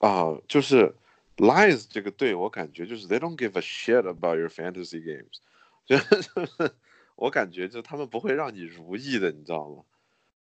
[0.00, 0.94] 啊，就是
[1.36, 5.38] Lions 这个队，我感觉就是 they don't give a shit about your fantasy games，
[5.86, 6.74] 就是
[7.16, 9.84] 我感觉就他们不会让你如意的，你知道吗？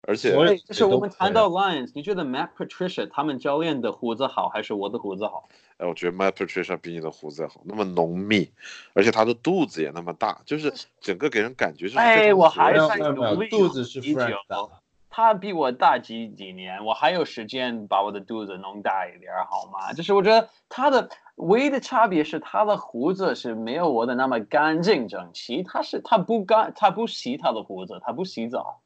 [0.07, 5.49] 而且所以，就是我们谈到 Lions，你觉得 Matt Patricia 他们教练的胡子好，还是我的胡子好？
[5.77, 8.51] 哎，我觉得 Matt Patricia 比你的胡子好，那么浓密，
[8.93, 14.69] 而且他的肚子也那么大，就是整个给人感觉是哎我还在努力肚子是啤酒 Frank 的。
[15.09, 19.93] 他比我大几几年，我还有时间把我的肚子弄大一点儿，好吗？
[19.93, 28.81] 就是我觉得他的唯一的差别是他的胡子是没有我的那么干净整齐，他是他不干，他不洗他的胡子，他不洗澡。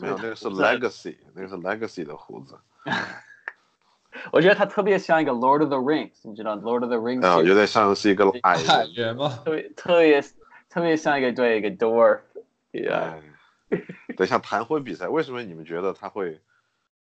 [0.00, 2.58] 没有，那个是 Legacy，那个是 Legacy 的胡子，
[4.32, 7.26] 我觉得他特别像一个 Lord of the Rings，你知道 Lord of the Rings？
[7.26, 9.16] 啊，有点像是一个矮矮人。
[9.16, 9.40] 吗？
[9.44, 10.22] 特别特别
[10.68, 12.92] 特别像一个对一个 dwarf，yeah。
[12.92, 13.22] 哎，
[14.16, 16.40] 等一下谈婚比赛，为什么你们觉得他会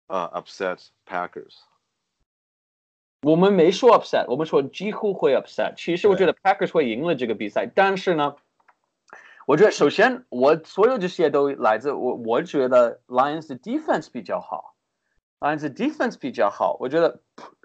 [0.09, 1.57] 呃 upset Packers？
[3.22, 5.74] 我们没说 upset，我们说几乎会 upset。
[5.76, 8.34] 其实我觉得 Packers 会赢了这个比赛，但是呢，
[9.47, 14.74] 我觉得首先我所有这些都来自我，我觉得 Lions 的 defense 比较好
[15.41, 16.76] ，Lions 的 defense 比较好。
[16.78, 17.20] 我觉得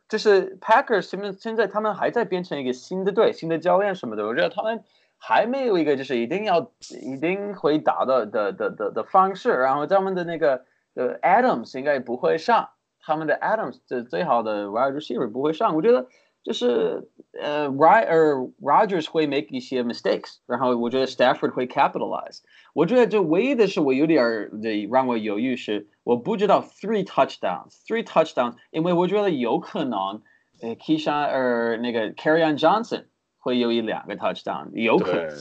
[0.09, 4.83] 就是 Packers 现在现在他们还在变成一个新的队，新的教练什么的，我觉得他们
[5.17, 6.71] 还没有一个就是一定要
[7.01, 10.65] 一定会打的的的的的方式，然后他们的那个
[10.95, 12.69] 呃 Adams 应该不会上。
[13.07, 16.07] 他们的 Adams 这最好的 wide receiver 不会上，我觉得
[16.44, 17.08] 就是
[17.38, 22.40] 呃，Rod 呃 Rogers 会 make 一些 mistakes，然后我觉得 Stafford 会 capitalize。
[22.72, 30.22] 我觉得这唯一的是我有点儿的让我犹豫是，我不知道 three touchdowns，three touchdowns，因为我觉得有可能
[30.60, 33.06] 呃 Keyshawn 呃那个 Carryon Johnson
[33.38, 35.28] 会有一两个 touchdown，有可能。
[35.28, 35.36] 对，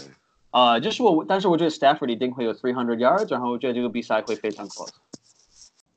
[0.52, 4.90] 啊、就是我，但是我觉得 Stafford 一定会有 three hundred yards，然后我觉得这个比赛会非常 close。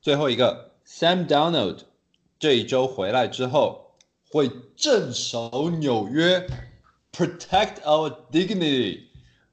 [0.03, 1.85] 最后一个 Sam Donald
[2.39, 3.86] 这一周回来之后
[4.30, 6.46] 会镇守纽约
[7.14, 9.04] ，protect our dignity，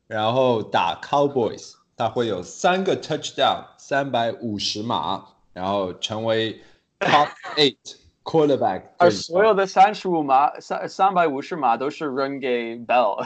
[0.09, 6.61] 然后打 Cowboys，他会有三个 touchdown，三百五十码，然后成为
[6.99, 7.77] top eight
[8.25, 9.09] quarterback 而。
[9.11, 13.25] 所有的三十五码、三三百五十码都是扔给 Bell。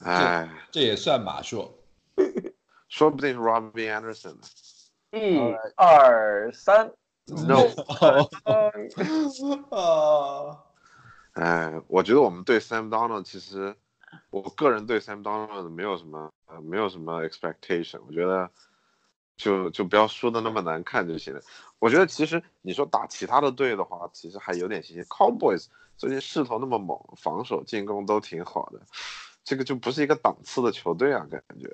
[0.00, 1.78] 哎，这也算马数。
[2.88, 4.40] 说不定是 Robbie Anderson 呢。
[5.12, 5.38] 一、
[5.76, 6.90] 二、三。
[7.26, 7.66] No，
[9.70, 10.58] 啊，
[11.34, 13.74] 哎，我觉得我们对 Sam Donald 其实，
[14.30, 18.50] 我个人对 Sam Donald 没有什么呃没有什么 expectation，我觉得
[19.36, 21.40] 就就不要输的那么难看就行了。
[21.78, 25.04] 我觉得其实你说打其他的队的话，其实还有点信心。
[25.04, 25.66] Cowboys
[25.96, 28.80] 最近势头那么猛，防守进攻都挺好的，
[29.44, 31.70] 这个就不是一个档次的球队啊，感觉。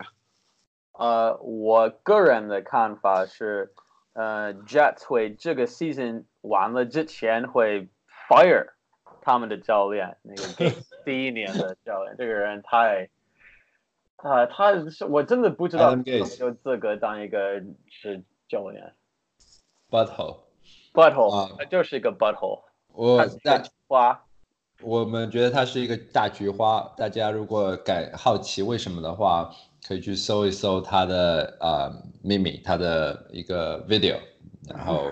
[0.92, 3.72] 呃，我个人的看法是，
[4.18, 7.88] 呃，Jets 会这个 season 完了之前会
[8.28, 8.66] fire
[9.22, 10.74] 他们的教练，那个
[11.06, 13.08] 第一年的教练，这个人太，
[14.16, 18.92] 啊、他是我真的不知道有没有资格当一个是教练
[19.88, 20.38] butthole。
[20.92, 24.24] ，butthole，、啊他就是一个 butthole，我大个花。
[24.82, 29.54] 我们觉得他是一个大菊花，大家如果感好奇为什么的话，
[29.88, 31.90] 可以去搜一搜他的呃
[32.22, 34.20] 秘密，他的一个 video，
[34.68, 35.10] 然后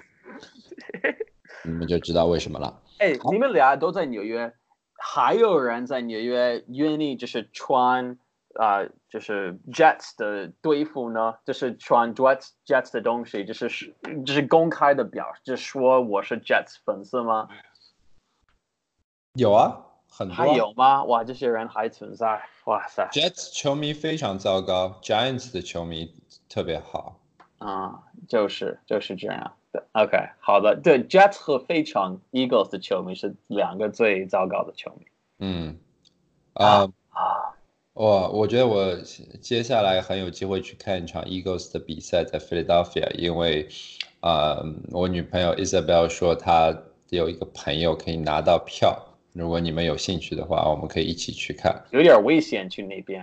[1.65, 2.83] 你们就知道为什么了。
[2.99, 4.53] 哎，你们俩都在纽约，
[4.99, 8.19] 还有人在纽约愿意就是穿
[8.53, 11.37] 啊、就是 Jets 的队服呢？
[11.47, 13.95] 就是穿 Jets Jets 的东西，就是是
[14.27, 17.49] 就是公开的表，就是说我是 Jets 粉丝吗？
[19.33, 19.86] 有啊，
[20.17, 21.05] 很多啊还有吗？
[21.05, 26.15] 哇，这些人还存在，哇塞！Jets 球迷非常糟糕，Giants 的球迷
[26.49, 27.19] 特别好。
[27.59, 29.53] 啊、就是就是这样。
[29.73, 35.07] 对，OK，好的，对，Jets 和非常 Eagles 的球迷是两个最糟糕的球迷
[35.39, 35.79] 嗯，
[36.55, 37.53] 啊、啊。
[37.93, 38.95] 我我觉得我
[39.41, 43.69] 接下来很有机会去看一场 Eagles 的比赛，在 Philadelphia，因为
[44.21, 46.75] 啊、我女朋友 Isabel 说她
[47.11, 49.06] 有一个朋友可以拿到票，
[49.37, 51.85] 如果你们有兴趣的话，我们可以一起去看。
[51.91, 53.23] 有点危险去那边。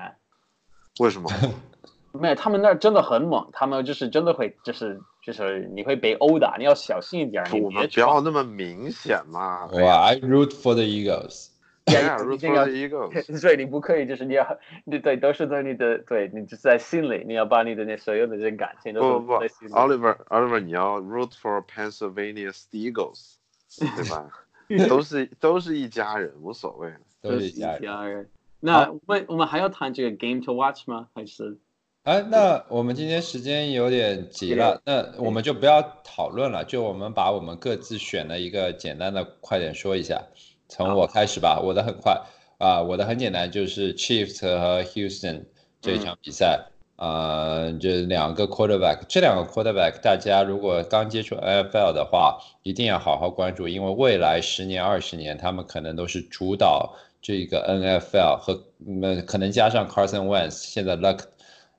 [1.00, 1.30] 为什么？
[2.14, 9.66] 没有，他们那儿真的很猛，他们就是真的会，就是就是你会被殴打，你要小心一点，你我们别不要那么明显嘛。
[9.66, 11.48] 哇，I root for the Eagles。
[11.86, 11.96] 对
[12.34, 13.42] 一定 for 要 the Eagles。
[13.42, 19.72] 对，你不可以，就是你要， 你对，都是在你的，对你就是在心里，你要把你的那所有的这感情都不不是在心里。
[19.74, 23.34] ，Oliver Oliver，你要 root for Pennsylvania Steagles，
[23.80, 24.30] 对吧？
[24.90, 26.92] 都是都是一家人，无所谓。
[27.22, 28.30] 都是一家人。
[28.60, 31.08] 那我们我们还要谈这个 game to watch 吗？
[31.14, 31.58] 还是
[32.04, 40.22] 哎，那我们今天时间有点急了，那我们就不要讨论了，就我们把我们各自选的一个简单的，快点说一下。
[40.68, 42.22] 从我开始吧，我的很快
[42.58, 45.46] 啊、我的很简单，就是 Chiefs 和 Houston
[45.80, 46.66] 这一场比赛，
[47.04, 61.20] 呃，这两个 quarterback，这两个 quarterback，大家如果刚接触 NFL 的话，一定要好好关注，因为未来十年、二十年，他们可能都是主导这个 NFL 和嗯，可能加上 Carson Wentz，现在 Luck。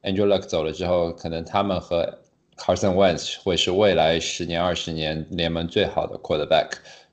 [0.03, 2.18] Andrew Luck 走了之后，可能他们和
[2.59, 6.68] Carson Wentz 会是未来十年、二十年联盟最好的 quarterback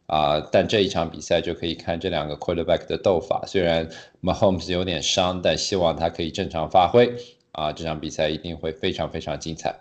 [0.08, 3.46] 啊、但这一场比赛就可以看这两个 quarterback 的斗法。
[3.48, 3.90] 虽然
[4.22, 7.10] Mahomes 有点伤，但希望他可以正常发挥
[7.52, 9.80] 啊、这场比赛一定会非常非常精彩。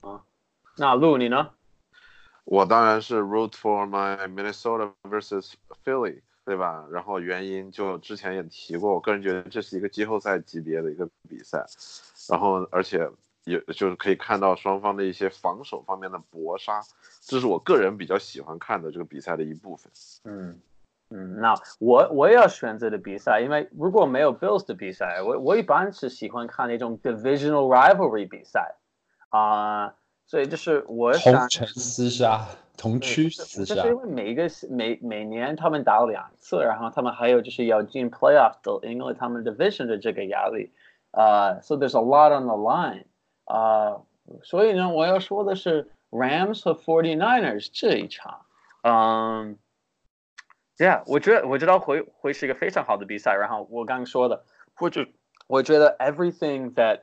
[0.00, 0.22] 啊
[0.76, 1.50] 那路你呢？
[2.44, 5.52] 我当然是 root for my Minnesota versus
[5.84, 6.86] Philly，对吧？
[6.90, 11.64] 然后原因就之前也提过，我个人觉得这是一个季后赛级别的一个比赛，
[12.28, 13.08] 然后而且
[13.44, 16.80] 也就是可以看到双方的一些防守方面的搏杀，
[17.20, 19.92] 这是我个人比较喜欢看的这个比赛的一部分。
[20.24, 20.58] 嗯
[21.10, 28.74] 嗯，那我我也要选择的比赛，因为如果没有 Bills 的比赛，我我一般是喜欢看那种 divisional rivalry 比赛。
[29.32, 29.94] 啊、
[30.26, 33.96] 所以就是我想同城厮杀，同区厮杀就是因。
[33.96, 40.72] 为每一个每每年他们打两次，然后他们还有就是要进 playoff 的，因为他们 division 的这个压力，
[41.12, 43.04] 呃、s o there's a lot on the line，
[43.44, 44.00] 啊、
[44.42, 48.40] 所以呢，我要说的是 Rams 和 49ers 这一场，
[48.82, 49.56] 嗯、
[50.80, 53.36] Yeah，我觉得我知道会会是一个非常好的比赛。
[53.36, 55.06] 然后我刚刚说的，或者
[55.46, 57.00] 我觉得 everything that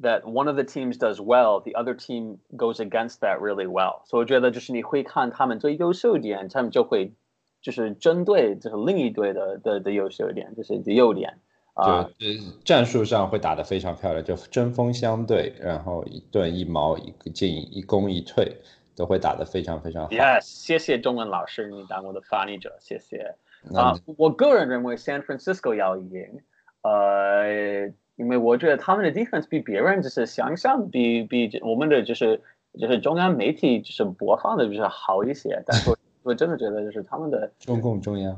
[0.00, 4.00] that one of the teams does well, the other team goes against that really well.
[4.06, 7.12] 所以我觉得就是你会看他们最优秀一点，他们就会
[7.60, 11.38] 就是针对就是另一队的的的优秀一点，就是的优点。
[11.74, 12.26] 啊，就
[12.64, 18.56] 战术上会打得非常漂亮，就针锋相对，然后一盾一矛，一个进一攻一退，
[18.98, 20.10] 都会打得非常非常好。
[20.10, 23.36] Yes，谢谢中文老师，你当我的翻译者，谢谢。
[23.72, 26.42] 啊，我个人认为 San Francisco 要赢，
[26.82, 27.86] 呃，
[28.16, 32.42] 因为我觉得他们的 defense 比别人就是想象比比我们的就是
[32.78, 38.36] 就是中央媒体就是播放的就是好一些，但是 我真的觉得就是他们的中共中央。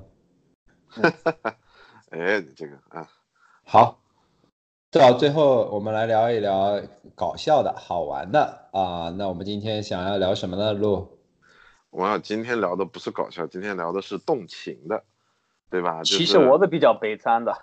[2.10, 3.08] 哎，这个啊。
[3.62, 3.99] 好，
[4.90, 6.82] 到最后我们来聊一聊
[7.14, 9.14] 搞笑的好玩的啊。
[9.16, 10.72] 那我们今天想要聊什么呢？
[10.72, 11.20] 路，
[11.90, 15.04] 我要今天聊的不是搞笑，今天聊的是动情的，
[15.70, 16.02] 对吧？
[16.02, 17.56] 其实我的比较悲惨的。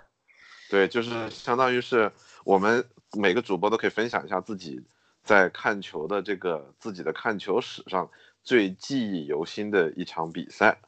[0.69, 2.13] 对，就是相当于是
[2.45, 2.85] 我们
[3.17, 4.85] 每个主播都可以分享一下自己
[5.21, 8.09] 在看球的这个自己的看球史上
[8.41, 10.79] 最记忆犹新的一场比赛，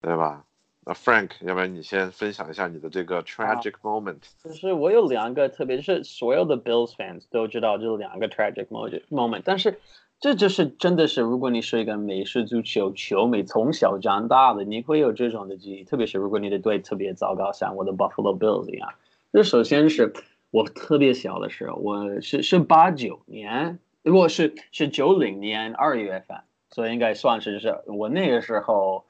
[0.00, 0.44] 对吧？
[0.88, 4.20] 那 Frank，要不然你先分享一下你的这个 tragic moment。
[4.44, 9.42] 就是我有两个，特别是所有的 Bills fans 都知道，就是两个 tragic moment。
[9.44, 9.80] 但是
[10.20, 15.82] 这就是真的是，如果你是一个美式足球球迷，从小长大的，你会有这种的记忆。
[15.82, 18.94] 特别是如果你的队特别糟糕，像我的 Buffalo Bills 一样。
[19.32, 20.12] 这首先是
[20.52, 26.38] 我特别小的时候，我是是八九年，如果是是九零年二月份，
[26.70, 29.04] 所以应该算是就是我那个时候。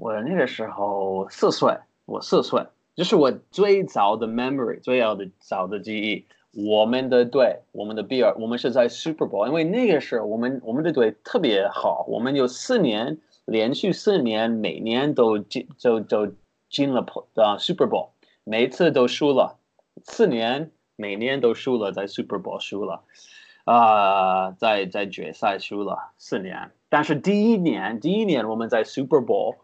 [0.00, 1.76] 我那个时候四岁，
[2.06, 6.24] 我四岁，就是我最早的 memory，最早的早的记忆。
[6.52, 16.32] 我们的队，我们的 B 尔，我们是在 Super Bowl，因为那个时候我们我们的队特别好，我们有四年连续四年，每年都进就就
[16.70, 18.08] 进了啊 Super Bowl，
[18.42, 19.58] 每次都输了，
[20.02, 23.02] 四年每年都输了，在 Super Bowl 输了，
[23.64, 29.56] 啊，在在决赛输了四年，但是第一年第一年我们在 Super Bowl。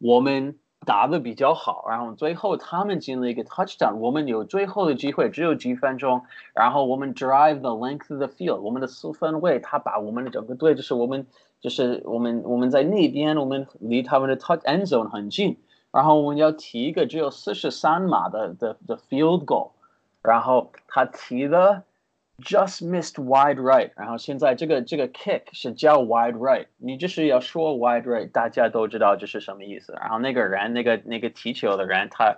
[0.00, 6.22] 我们打的比较好，然后最后他们进了一个 touchdown，我们有最后的机会，只有几分钟，
[6.54, 11.26] 然后我们 drive the length of the field，我们的四分卫他把我们的整个队，就是我们
[11.60, 15.58] 就是我们我们在那边，我们离他们的 touch end zone 很近，
[15.92, 19.72] 然后我们要提一个只有四十三码的的的 field goal，
[20.22, 21.84] 然后他提的。
[22.42, 29.92] Just missed wide right，然后现在这个这个 kick 是叫 wide right，你就是要说 wide right，大家都知道这是什么意思。
[30.00, 32.36] 然后那个人，那个那个踢球的人，他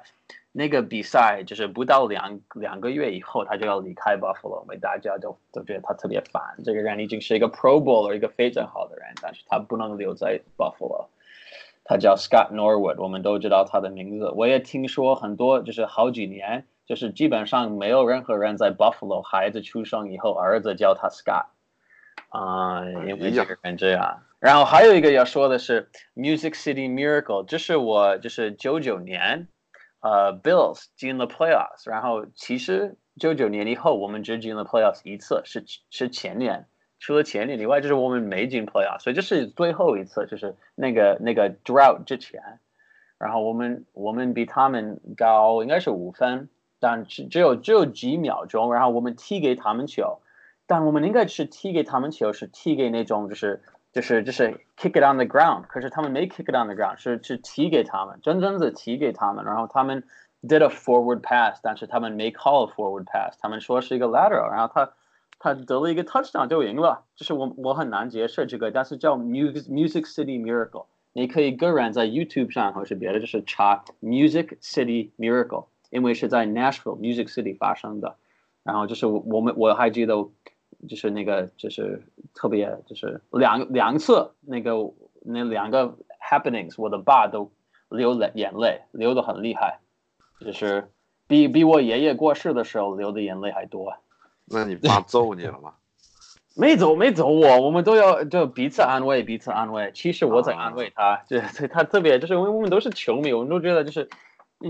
[0.51, 6.43] 那个比赛就是不到两两个月以后，他就要离开 Buffalo，因为大家都都觉得他特别烦。
[6.65, 11.07] 这个人已经是一个 Pro Bowler，一个非常好的人，但是他不能留在 Buffalo。
[11.85, 14.31] 他叫 Scott Norwood，我们都知道他的名字。
[14.31, 16.65] 我也听说很多，就是好几年。
[16.93, 21.47] 就是基本上没有任何人在 Buffalo 孩子出生以后，儿子叫他 Scott，
[22.29, 24.23] 啊，因为这个人这样。
[24.39, 29.49] 然后还有一个要说的是 Music City Miracle，这是我就是九九年，
[30.01, 36.67] 呃，Bills 进了 Playoffs，然后其实九九年以后我们只进了 Playoffs 一次，是是前年，
[37.01, 42.43] 除了前年以外，就是我们没进 Playoffs，所以这是最后一次，就是那个那个 Drought 之前，
[43.17, 46.51] 然后我们我们比他们高应该是五分。
[46.83, 50.19] 但只只有只有几秒钟，然后我们踢给他们球，
[50.67, 53.63] 但我们应该是踢给他们球，是踢给那种就是
[53.93, 60.03] 就是就是 kick it on the ground，可是他们没 kick it on the ground，是是踢给他们，真正的踢给他们，然后他们
[60.43, 64.93] did a forward pass，但是他们没 call a forward pass，他们说是一个 lateral，然后他
[65.39, 75.67] 他得了一个 touchdown 就赢了，就是我我很难解释这个，但是叫 music music city miracle，你可以个人在 YouTube 上或是别的就是查 music city miracle。
[75.93, 78.17] 因为是在 Nashville Music City 发生的，
[78.63, 80.15] 然后就是我们我还记得，
[80.89, 82.03] 就是那个就是
[82.35, 84.73] 特别就是两两次那个
[85.21, 87.53] 那两个 happenings，我的爸都
[87.91, 89.81] 流了眼泪，流的很厉害，
[90.41, 90.91] 就是
[91.29, 93.95] 比比我爷爷过世的时候流的眼泪还多。
[94.47, 95.75] 那你爸揍你了吗？
[96.57, 99.91] 没走没走我，我们都要就彼此安慰彼此安慰。
[99.95, 101.39] 其实我在安慰他，就
[101.69, 104.09] 他特别就是因为我们都是球迷，我们都觉得就是。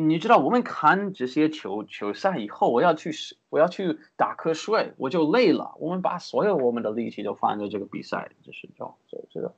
[0.00, 3.12] 你知道我们看这些球球赛以后，我要去
[3.50, 5.74] 我要去打瞌睡，我就累了。
[5.78, 9.54] 我们把所有我们的力气都放在这个比赛，就是这种，就这个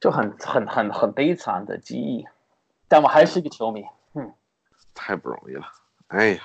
[0.00, 2.26] 就很很很很悲惨的记忆。
[2.88, 4.32] 但我还是一个球迷，嗯，
[4.94, 5.66] 太不容易了。
[6.08, 6.40] 哎呀，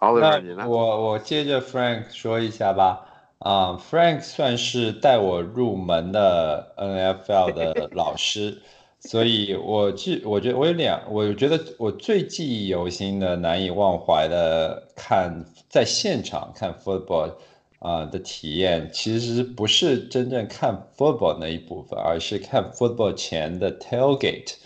[0.00, 0.68] 奥利弗，你呢？
[0.68, 3.06] 我我接着 Frank 说一下吧。
[3.38, 8.60] 啊，Frank 算是带我入门的 NFL 的老师。
[9.00, 17.32] 所以我记，我觉得我有两，我觉得我最记忆犹新的、难以忘怀的看在现场看 football
[17.78, 24.56] 啊、的体验，其实不是真正看 football 那一部分，而是看 football 前的 tailgate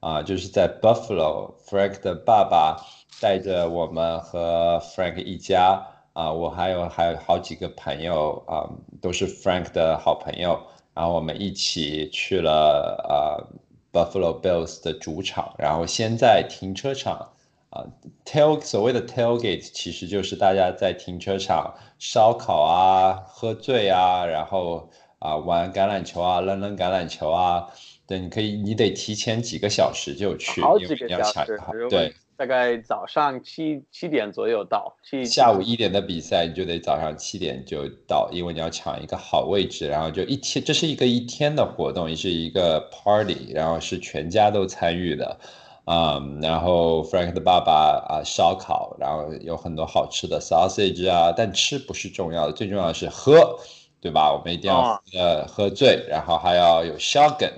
[0.00, 2.84] 啊、就是在 Buffalo Frank 的爸爸
[3.20, 8.68] 带着我们和 Frank 一家啊、我还有还有好几个朋友啊、
[9.00, 10.58] 都是 Frank 的好朋友。
[10.94, 13.58] 然后我们一起去了呃
[13.94, 17.30] Buffalo Bills 的主场，然后先在停车场
[17.70, 17.86] 啊、
[18.24, 24.90] tail 所谓的 tailgate 其实就是大家在停车场烧烤啊、喝醉啊，然后
[25.20, 27.68] 啊、玩橄榄球啊、扔扔橄榄球啊。
[28.06, 45.38] 对，你可以，你得提前几个小时就去，好几个小时对，大概早上七七点左右到，七下午一点的比赛，你就得早上七点就到，因为你要抢一个好位置，然后就一天，这是一个一天的活动，也是一个 party，然后是全家都参与的，
[45.86, 53.58] 嗯，然后 Frank 的爸爸啊烧烤，然后有很多好吃的 sausage 啊，但吃不是重要的，最重要的是喝，
[54.00, 54.32] 对吧？
[54.32, 57.52] 我们一定要哦呃喝醉，然后还要有 shotgun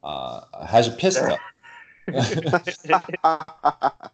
[0.00, 1.36] 啊、还是 pistol。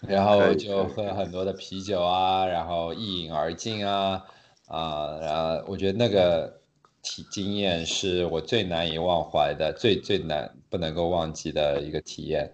[0.00, 4.24] 然后就喝很多的啤酒啊，然后一饮而尽啊，
[4.66, 6.60] 啊、然后我觉得那个
[7.02, 12.50] 体经验是我最难以忘怀的，最最难不能够忘记的一个体验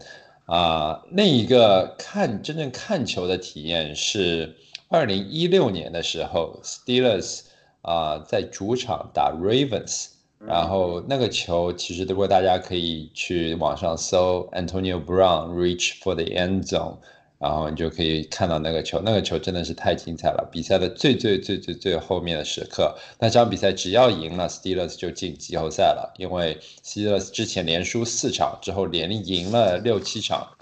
[0.46, 4.56] 啊、另一个看真正看球的体验是
[4.88, 7.42] 二零一六年的时候，Steelers
[7.82, 10.15] 啊、在主场打 Ravens。
[10.38, 16.96] 然后那个球，其实如果大家可以去网上搜 Antonio Brown reach for the end zone，
[17.38, 20.48] 然后你就可以看到那个球，那个球真的是太精彩了。
[20.52, 30.55] 比赛的最最最最最后面的时刻，那场比赛只要赢了，Steelers 就进季后赛了，因为 Steelers 之前连输四场之后连赢了六七场。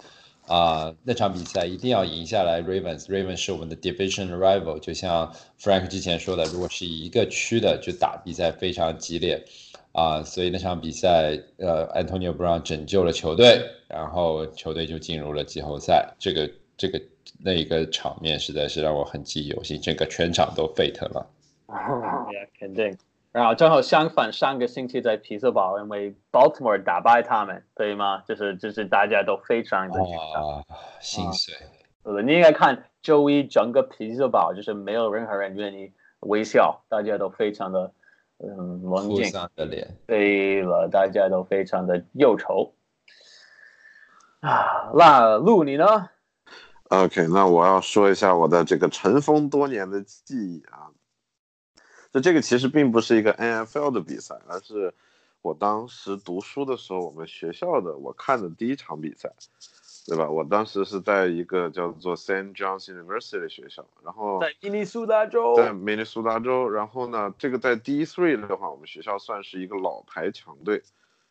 [0.46, 2.60] 啊、那场比赛一定要赢下来。
[2.60, 9.42] Ravens，Ravens 是我们的 division rival，就像 Frank 之前说的，如果是一个区的，就打比赛非常激烈
[9.92, 16.12] 啊、所以那场比赛，呃，Antonio Brown 拯救了球队，然后球队就进入了季后赛。
[16.18, 17.00] 这个这个
[17.38, 21.24] 那一个场面实在是让我很记忆犹新，整个全场都沸腾了。
[21.68, 22.98] Yeah， 肯定。
[23.34, 28.22] 然后正好相反，上个星期在匹兹堡，因为 Baltimore 打败他们，对吗？
[28.28, 30.48] 就是就是大家都非常的紧张。
[30.50, 30.64] 啊，
[31.00, 31.52] 心碎。
[32.04, 37.92] 呃，你应该看周一整个匹兹堡，就是没有任何人愿意微笑，大家都非常的
[38.38, 39.24] 嗯冷哭静。
[39.24, 39.88] 丧着脸。
[40.06, 42.72] 对了，大家都非常的忧愁。
[44.42, 46.08] 啊，那路你呢
[46.90, 50.86] ？OK，那我要说一下我的这个尘封多年的记忆啊。
[52.14, 54.94] 就这个其实并不是一个 NFL 的比赛，而是
[55.42, 59.32] 我当时读书的时候，我们学校的我看的第一场比赛，
[60.06, 60.30] 对吧？
[60.30, 65.56] 我当时是在一个叫做 Saint John's University 的学校，然后在明尼苏达州。
[65.56, 70.84] 在明尼苏达州，然后呢，这个在 D3 的话，我们学校算是一个老牌强队，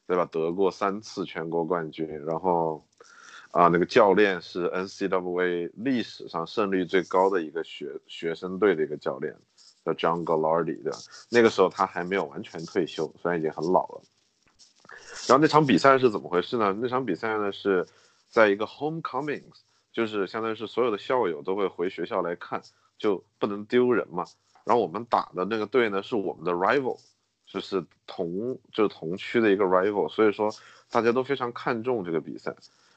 [0.05, 0.27] 对吧？
[0.29, 2.85] 得过三次全国冠军，然后
[3.51, 9.33] 啊，那个教练是 NCAA 历史上胜率最高的一个学学生队的一个教练，
[9.85, 10.91] 叫 John Gallardi 的。
[11.29, 14.01] 那个时候他还没有完全退休，虽然已经很老了。
[15.27, 16.75] 然后那场比赛是怎么回事呢？
[16.81, 17.87] 那场比赛呢是
[18.27, 19.61] 在一个 homecomings，
[19.91, 22.61] 就是相当于是所有的校友都会回学校来看，
[22.97, 24.25] 就不能丢人嘛。
[24.65, 26.99] 然后我们打的那个队呢是我们的 rival，
[27.45, 30.53] 就是同就是同区的一个 rival，所以说
[30.89, 32.55] 大家都非常看重这个比赛。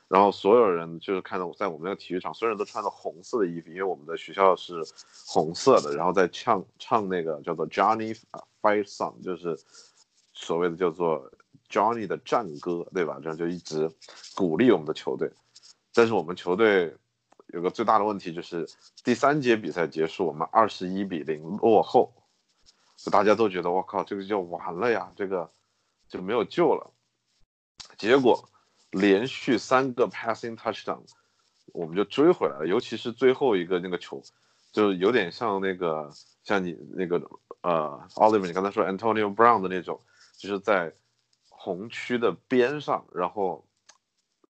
[0.08, 4.84] 然后所有人就是看到我在我们那个体育场，所有人都穿着红色的衣服，因为我们的学校是
[5.26, 8.16] 红色的，然后在唱唱那个叫做 Johnny
[8.62, 9.58] Fight Song，就是
[10.32, 11.28] 所谓的叫做
[11.68, 13.18] Johnny 的战歌，对吧？
[13.20, 13.90] 这样就一直
[14.36, 15.28] 鼓励我们的球队。
[15.92, 16.94] 但是我们球队
[17.48, 18.68] 有个最大的问题，就是
[19.02, 22.12] 第三节比赛结束，我们二十一比零落后，
[22.96, 25.50] 就大家都觉得我靠，这个就完了呀，这个
[26.08, 26.92] 就没有救了。
[27.98, 28.48] 结果
[28.98, 31.02] 连续三个 passing touchdown，
[31.72, 34.22] 我们就追回来了，尤其是最后一个那个球，
[34.72, 36.10] 就是有点像那个
[36.44, 37.22] 像你那个
[37.60, 40.00] 呃，Oliver 你刚才说 Antonio Brown 的那种，
[40.38, 40.92] 就是在
[41.48, 43.66] 红区的边上，然后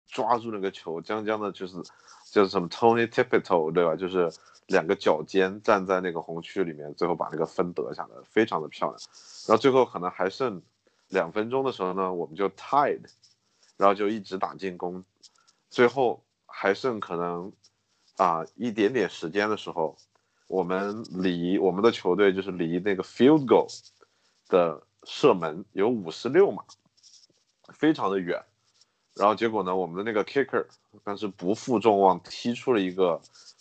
[0.07, 1.83] 抓住那个球，将将的就是
[2.31, 3.97] 就是什么 Tony Tippeto 对吧？
[3.97, 4.31] 就是
[4.67, 8.99] 两个脚尖站在那个红区里面，最后把那个分得下来，非常的漂亮。
[9.49, 10.63] 然后最后可能还剩
[11.09, 13.01] 两分钟的时候呢，我们就 tied，
[13.77, 15.05] 然后就一直打进攻，
[15.69, 17.53] 最后还剩可能
[18.17, 19.97] 啊、一点点时间的时候，
[20.49, 23.69] 我们离我们的球队就是离那个 field goal
[24.49, 26.65] 的射门有五十六码，
[27.75, 28.43] 非常的远。
[29.15, 30.67] 然后结果呢，我们的那个 kicker
[31.05, 33.21] 当时不负众望，踢出了一个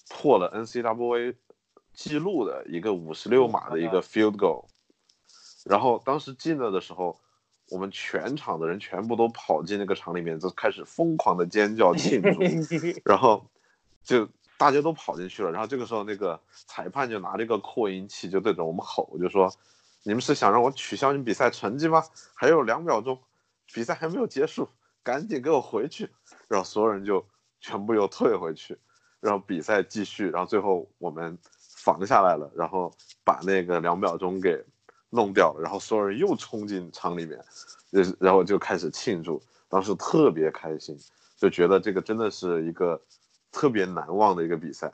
[0.10, 1.36] 破了 NCAA
[1.94, 4.66] 记录的一个五十六码的一个 field goal。
[5.66, 7.20] 然后当时进了的时候，
[7.70, 12.40] 我们全场的人全部都跑进那个场里面，就开始疯狂的尖叫庆祝。
[13.04, 13.46] 然后
[14.04, 15.52] 就大家都跑进去了。
[15.52, 19.52] 然后这个时候，那个裁判就拿着一个扩音器就对着我们吼，就说
[20.04, 22.04] ：“你们是想让我取消你比赛成绩吗？
[22.34, 23.20] 还有两秒钟，
[23.74, 24.70] 比赛还没有结束。”
[25.04, 26.10] 赶紧给我回去，
[26.48, 27.24] 然后所有人就
[27.62, 28.76] 全部又退回去，
[29.20, 32.92] 然后比赛继续，然后最后我们防下来了，然后
[33.24, 34.66] 把那个两秒钟给
[35.16, 37.40] 弄掉了，然后所有人又冲进场里面，
[38.20, 40.96] 然后就开始庆祝，当时特别开心，
[41.38, 43.02] 就觉得这个真的是一个
[43.52, 44.94] 特别难忘的一个比赛。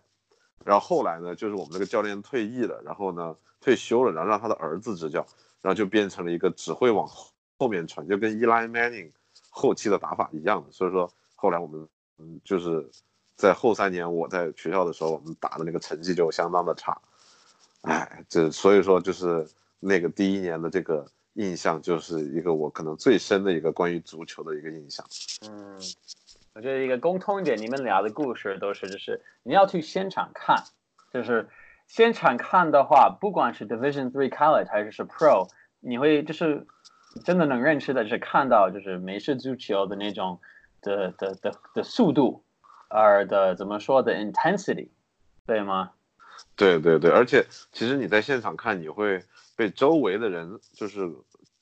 [0.64, 5.26] 然后后来呢，就是我们那个教练退役了，然后呢退休了，然后让他的儿子执教，
[5.62, 7.10] 然后就变成了一个只会往
[7.58, 9.12] 后面传，就跟 Eli Manning。
[9.54, 11.86] 后期的打法一样的，所以说后来我们
[12.20, 12.90] 嗯就是
[13.36, 16.98] 在后三年我在学校的时候，我们打的那个成绩就相当的差，
[17.82, 19.46] 哎，这所以说就是
[19.82, 25.06] 那个第一年的这个印象，就是一个我可能最深的一个关于足球的一个印象。
[25.46, 25.78] 嗯，
[26.56, 30.64] 我觉得一个共通点，你们俩的故事都是就是你要去现场看，
[31.12, 31.50] 就是
[31.88, 35.50] 现场看的话，不管是 Division Three College 还是是 Pro，
[35.82, 36.66] 你会就是。
[37.26, 40.40] 真的能认识的，就是看到就是美式足球的那种
[40.82, 42.42] 的的的的速度，
[42.88, 44.88] 而的怎么说的 intensity，
[45.46, 45.92] 对吗？
[46.56, 49.24] 对对对，而且其实你在现场看，你会
[49.56, 51.12] 被周围的人就是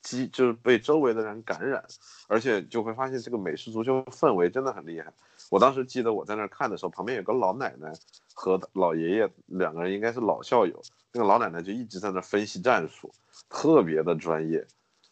[0.01, 1.83] 激，就是被周围的人感染，
[2.27, 5.13] 而且就会发现这个美式足球氛围真的很厉害。
[5.49, 7.91] 我当时记得我在那儿看的时候，旁边有个老奶奶
[8.33, 13.11] 和老爷爷两个人应该是老校友，那个老奶奶就一直在那分析战术，
[13.49, 14.65] 特别的专业。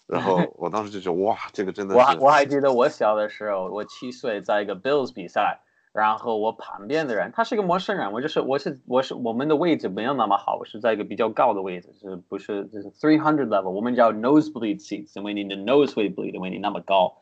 [0.06, 2.00] 然后我当时就觉得哇，这个真的是。
[2.00, 5.60] 我我还记得我小的时候，我七岁在一个 Bills 比赛，
[5.98, 17.18] 然后我旁边的人他是一个陌生人，我就是我是我是我们的位置没有那么好，我是在一个比较高的位置，是不是就是 three hundred level，我们叫 nosebleed seats，因为你的 nose 会 bleed，因为你那么高。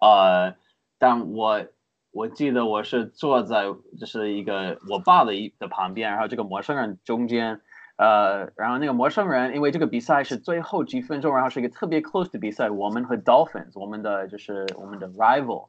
[0.00, 0.56] 呃，
[0.98, 1.66] 但我
[2.10, 3.66] 我记得我是坐在
[3.98, 7.60] 就是一个我爸的一的旁边，然后这个陌生人中间。
[7.98, 15.68] 呃，然后那个陌生人，因为这个比赛是最后几分钟，然后是一个特别 close 的比赛，我们和 Dolphins，我们的就是我们的 rival，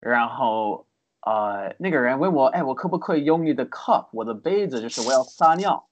[0.00, 0.86] 然后
[1.20, 5.86] 呃，那个人问我，哎，我可不可以用你的 cup，我的杯子，就是我要撒尿，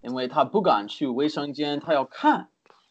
[0.00, 2.48] 因为他不敢去卫生间，他要看，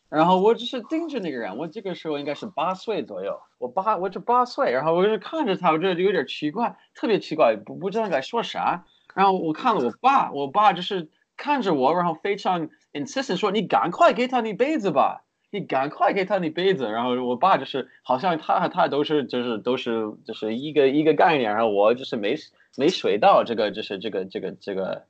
[0.10, 11.10] 然后我只是盯着那个人，我这个时候应该是八岁左右，我八，我就八岁，然后我就看着他，我觉得有点奇怪，特别奇怪，不不知道该说啥，然后我看了我爸，我爸就是。
[11.36, 15.24] 看着我，然后非常 insistent 说：“你赶快给他你杯子吧，
[15.54, 22.36] 你赶快给他你杯子。”然后我爸就是好像他和他都是就是都是就是一个一个概念，然后我就是没
[22.76, 25.04] 没水到这个就是这个这个这个，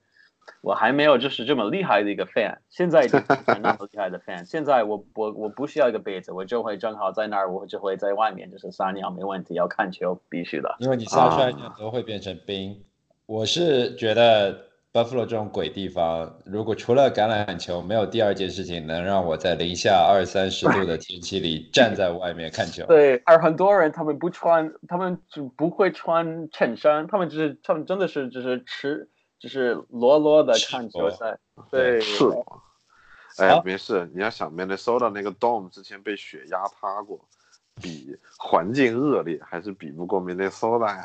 [0.62, 2.58] 我还没有就是这么厉害的一个 fan。
[2.70, 3.08] 现在
[3.62, 9.54] 那么厉害的 fan，现在我我我不需要一个杯子，我就会正好在那儿，我就会在外面就是撒尿没问题。
[9.54, 12.84] 要看球必须的，因为你撒出来尿都会变成冰。
[13.26, 14.73] 我是觉得。
[14.94, 22.86] Buffalo 这种鬼地方，如果除了橄榄球，没有第二件事情能让我在零下二三十度的天气里站在外面看球。
[22.88, 31.40] 对，而很多人他们不穿，他们就不会穿衬衫，他们就是，他们真的是只是吃，就是裸裸的看球赛。
[31.72, 32.26] 对，是。
[33.40, 37.20] 哎，没事，你要想，Minnesota 那个 Dome 之前被雪压塌过，
[37.82, 41.04] 比环境恶劣还是比不过 Minnesota 呀。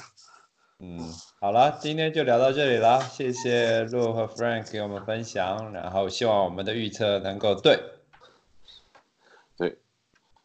[0.81, 7.81] 嗯，好了，今天就聊到这里了，谢谢陆和 Frank 给我们分享，然后希望我们的预测能够对，
[9.57, 9.79] 对，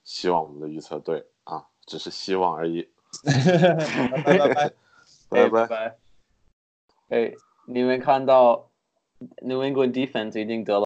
[0.04, 2.90] 希望我们的预测对啊，只是希望而已。
[4.26, 4.74] 拜拜拜
[5.30, 5.98] 拜 拜拜。
[7.10, 7.32] 哎，
[7.68, 8.72] 你们看到
[9.44, 10.82] New England defense 已经得了。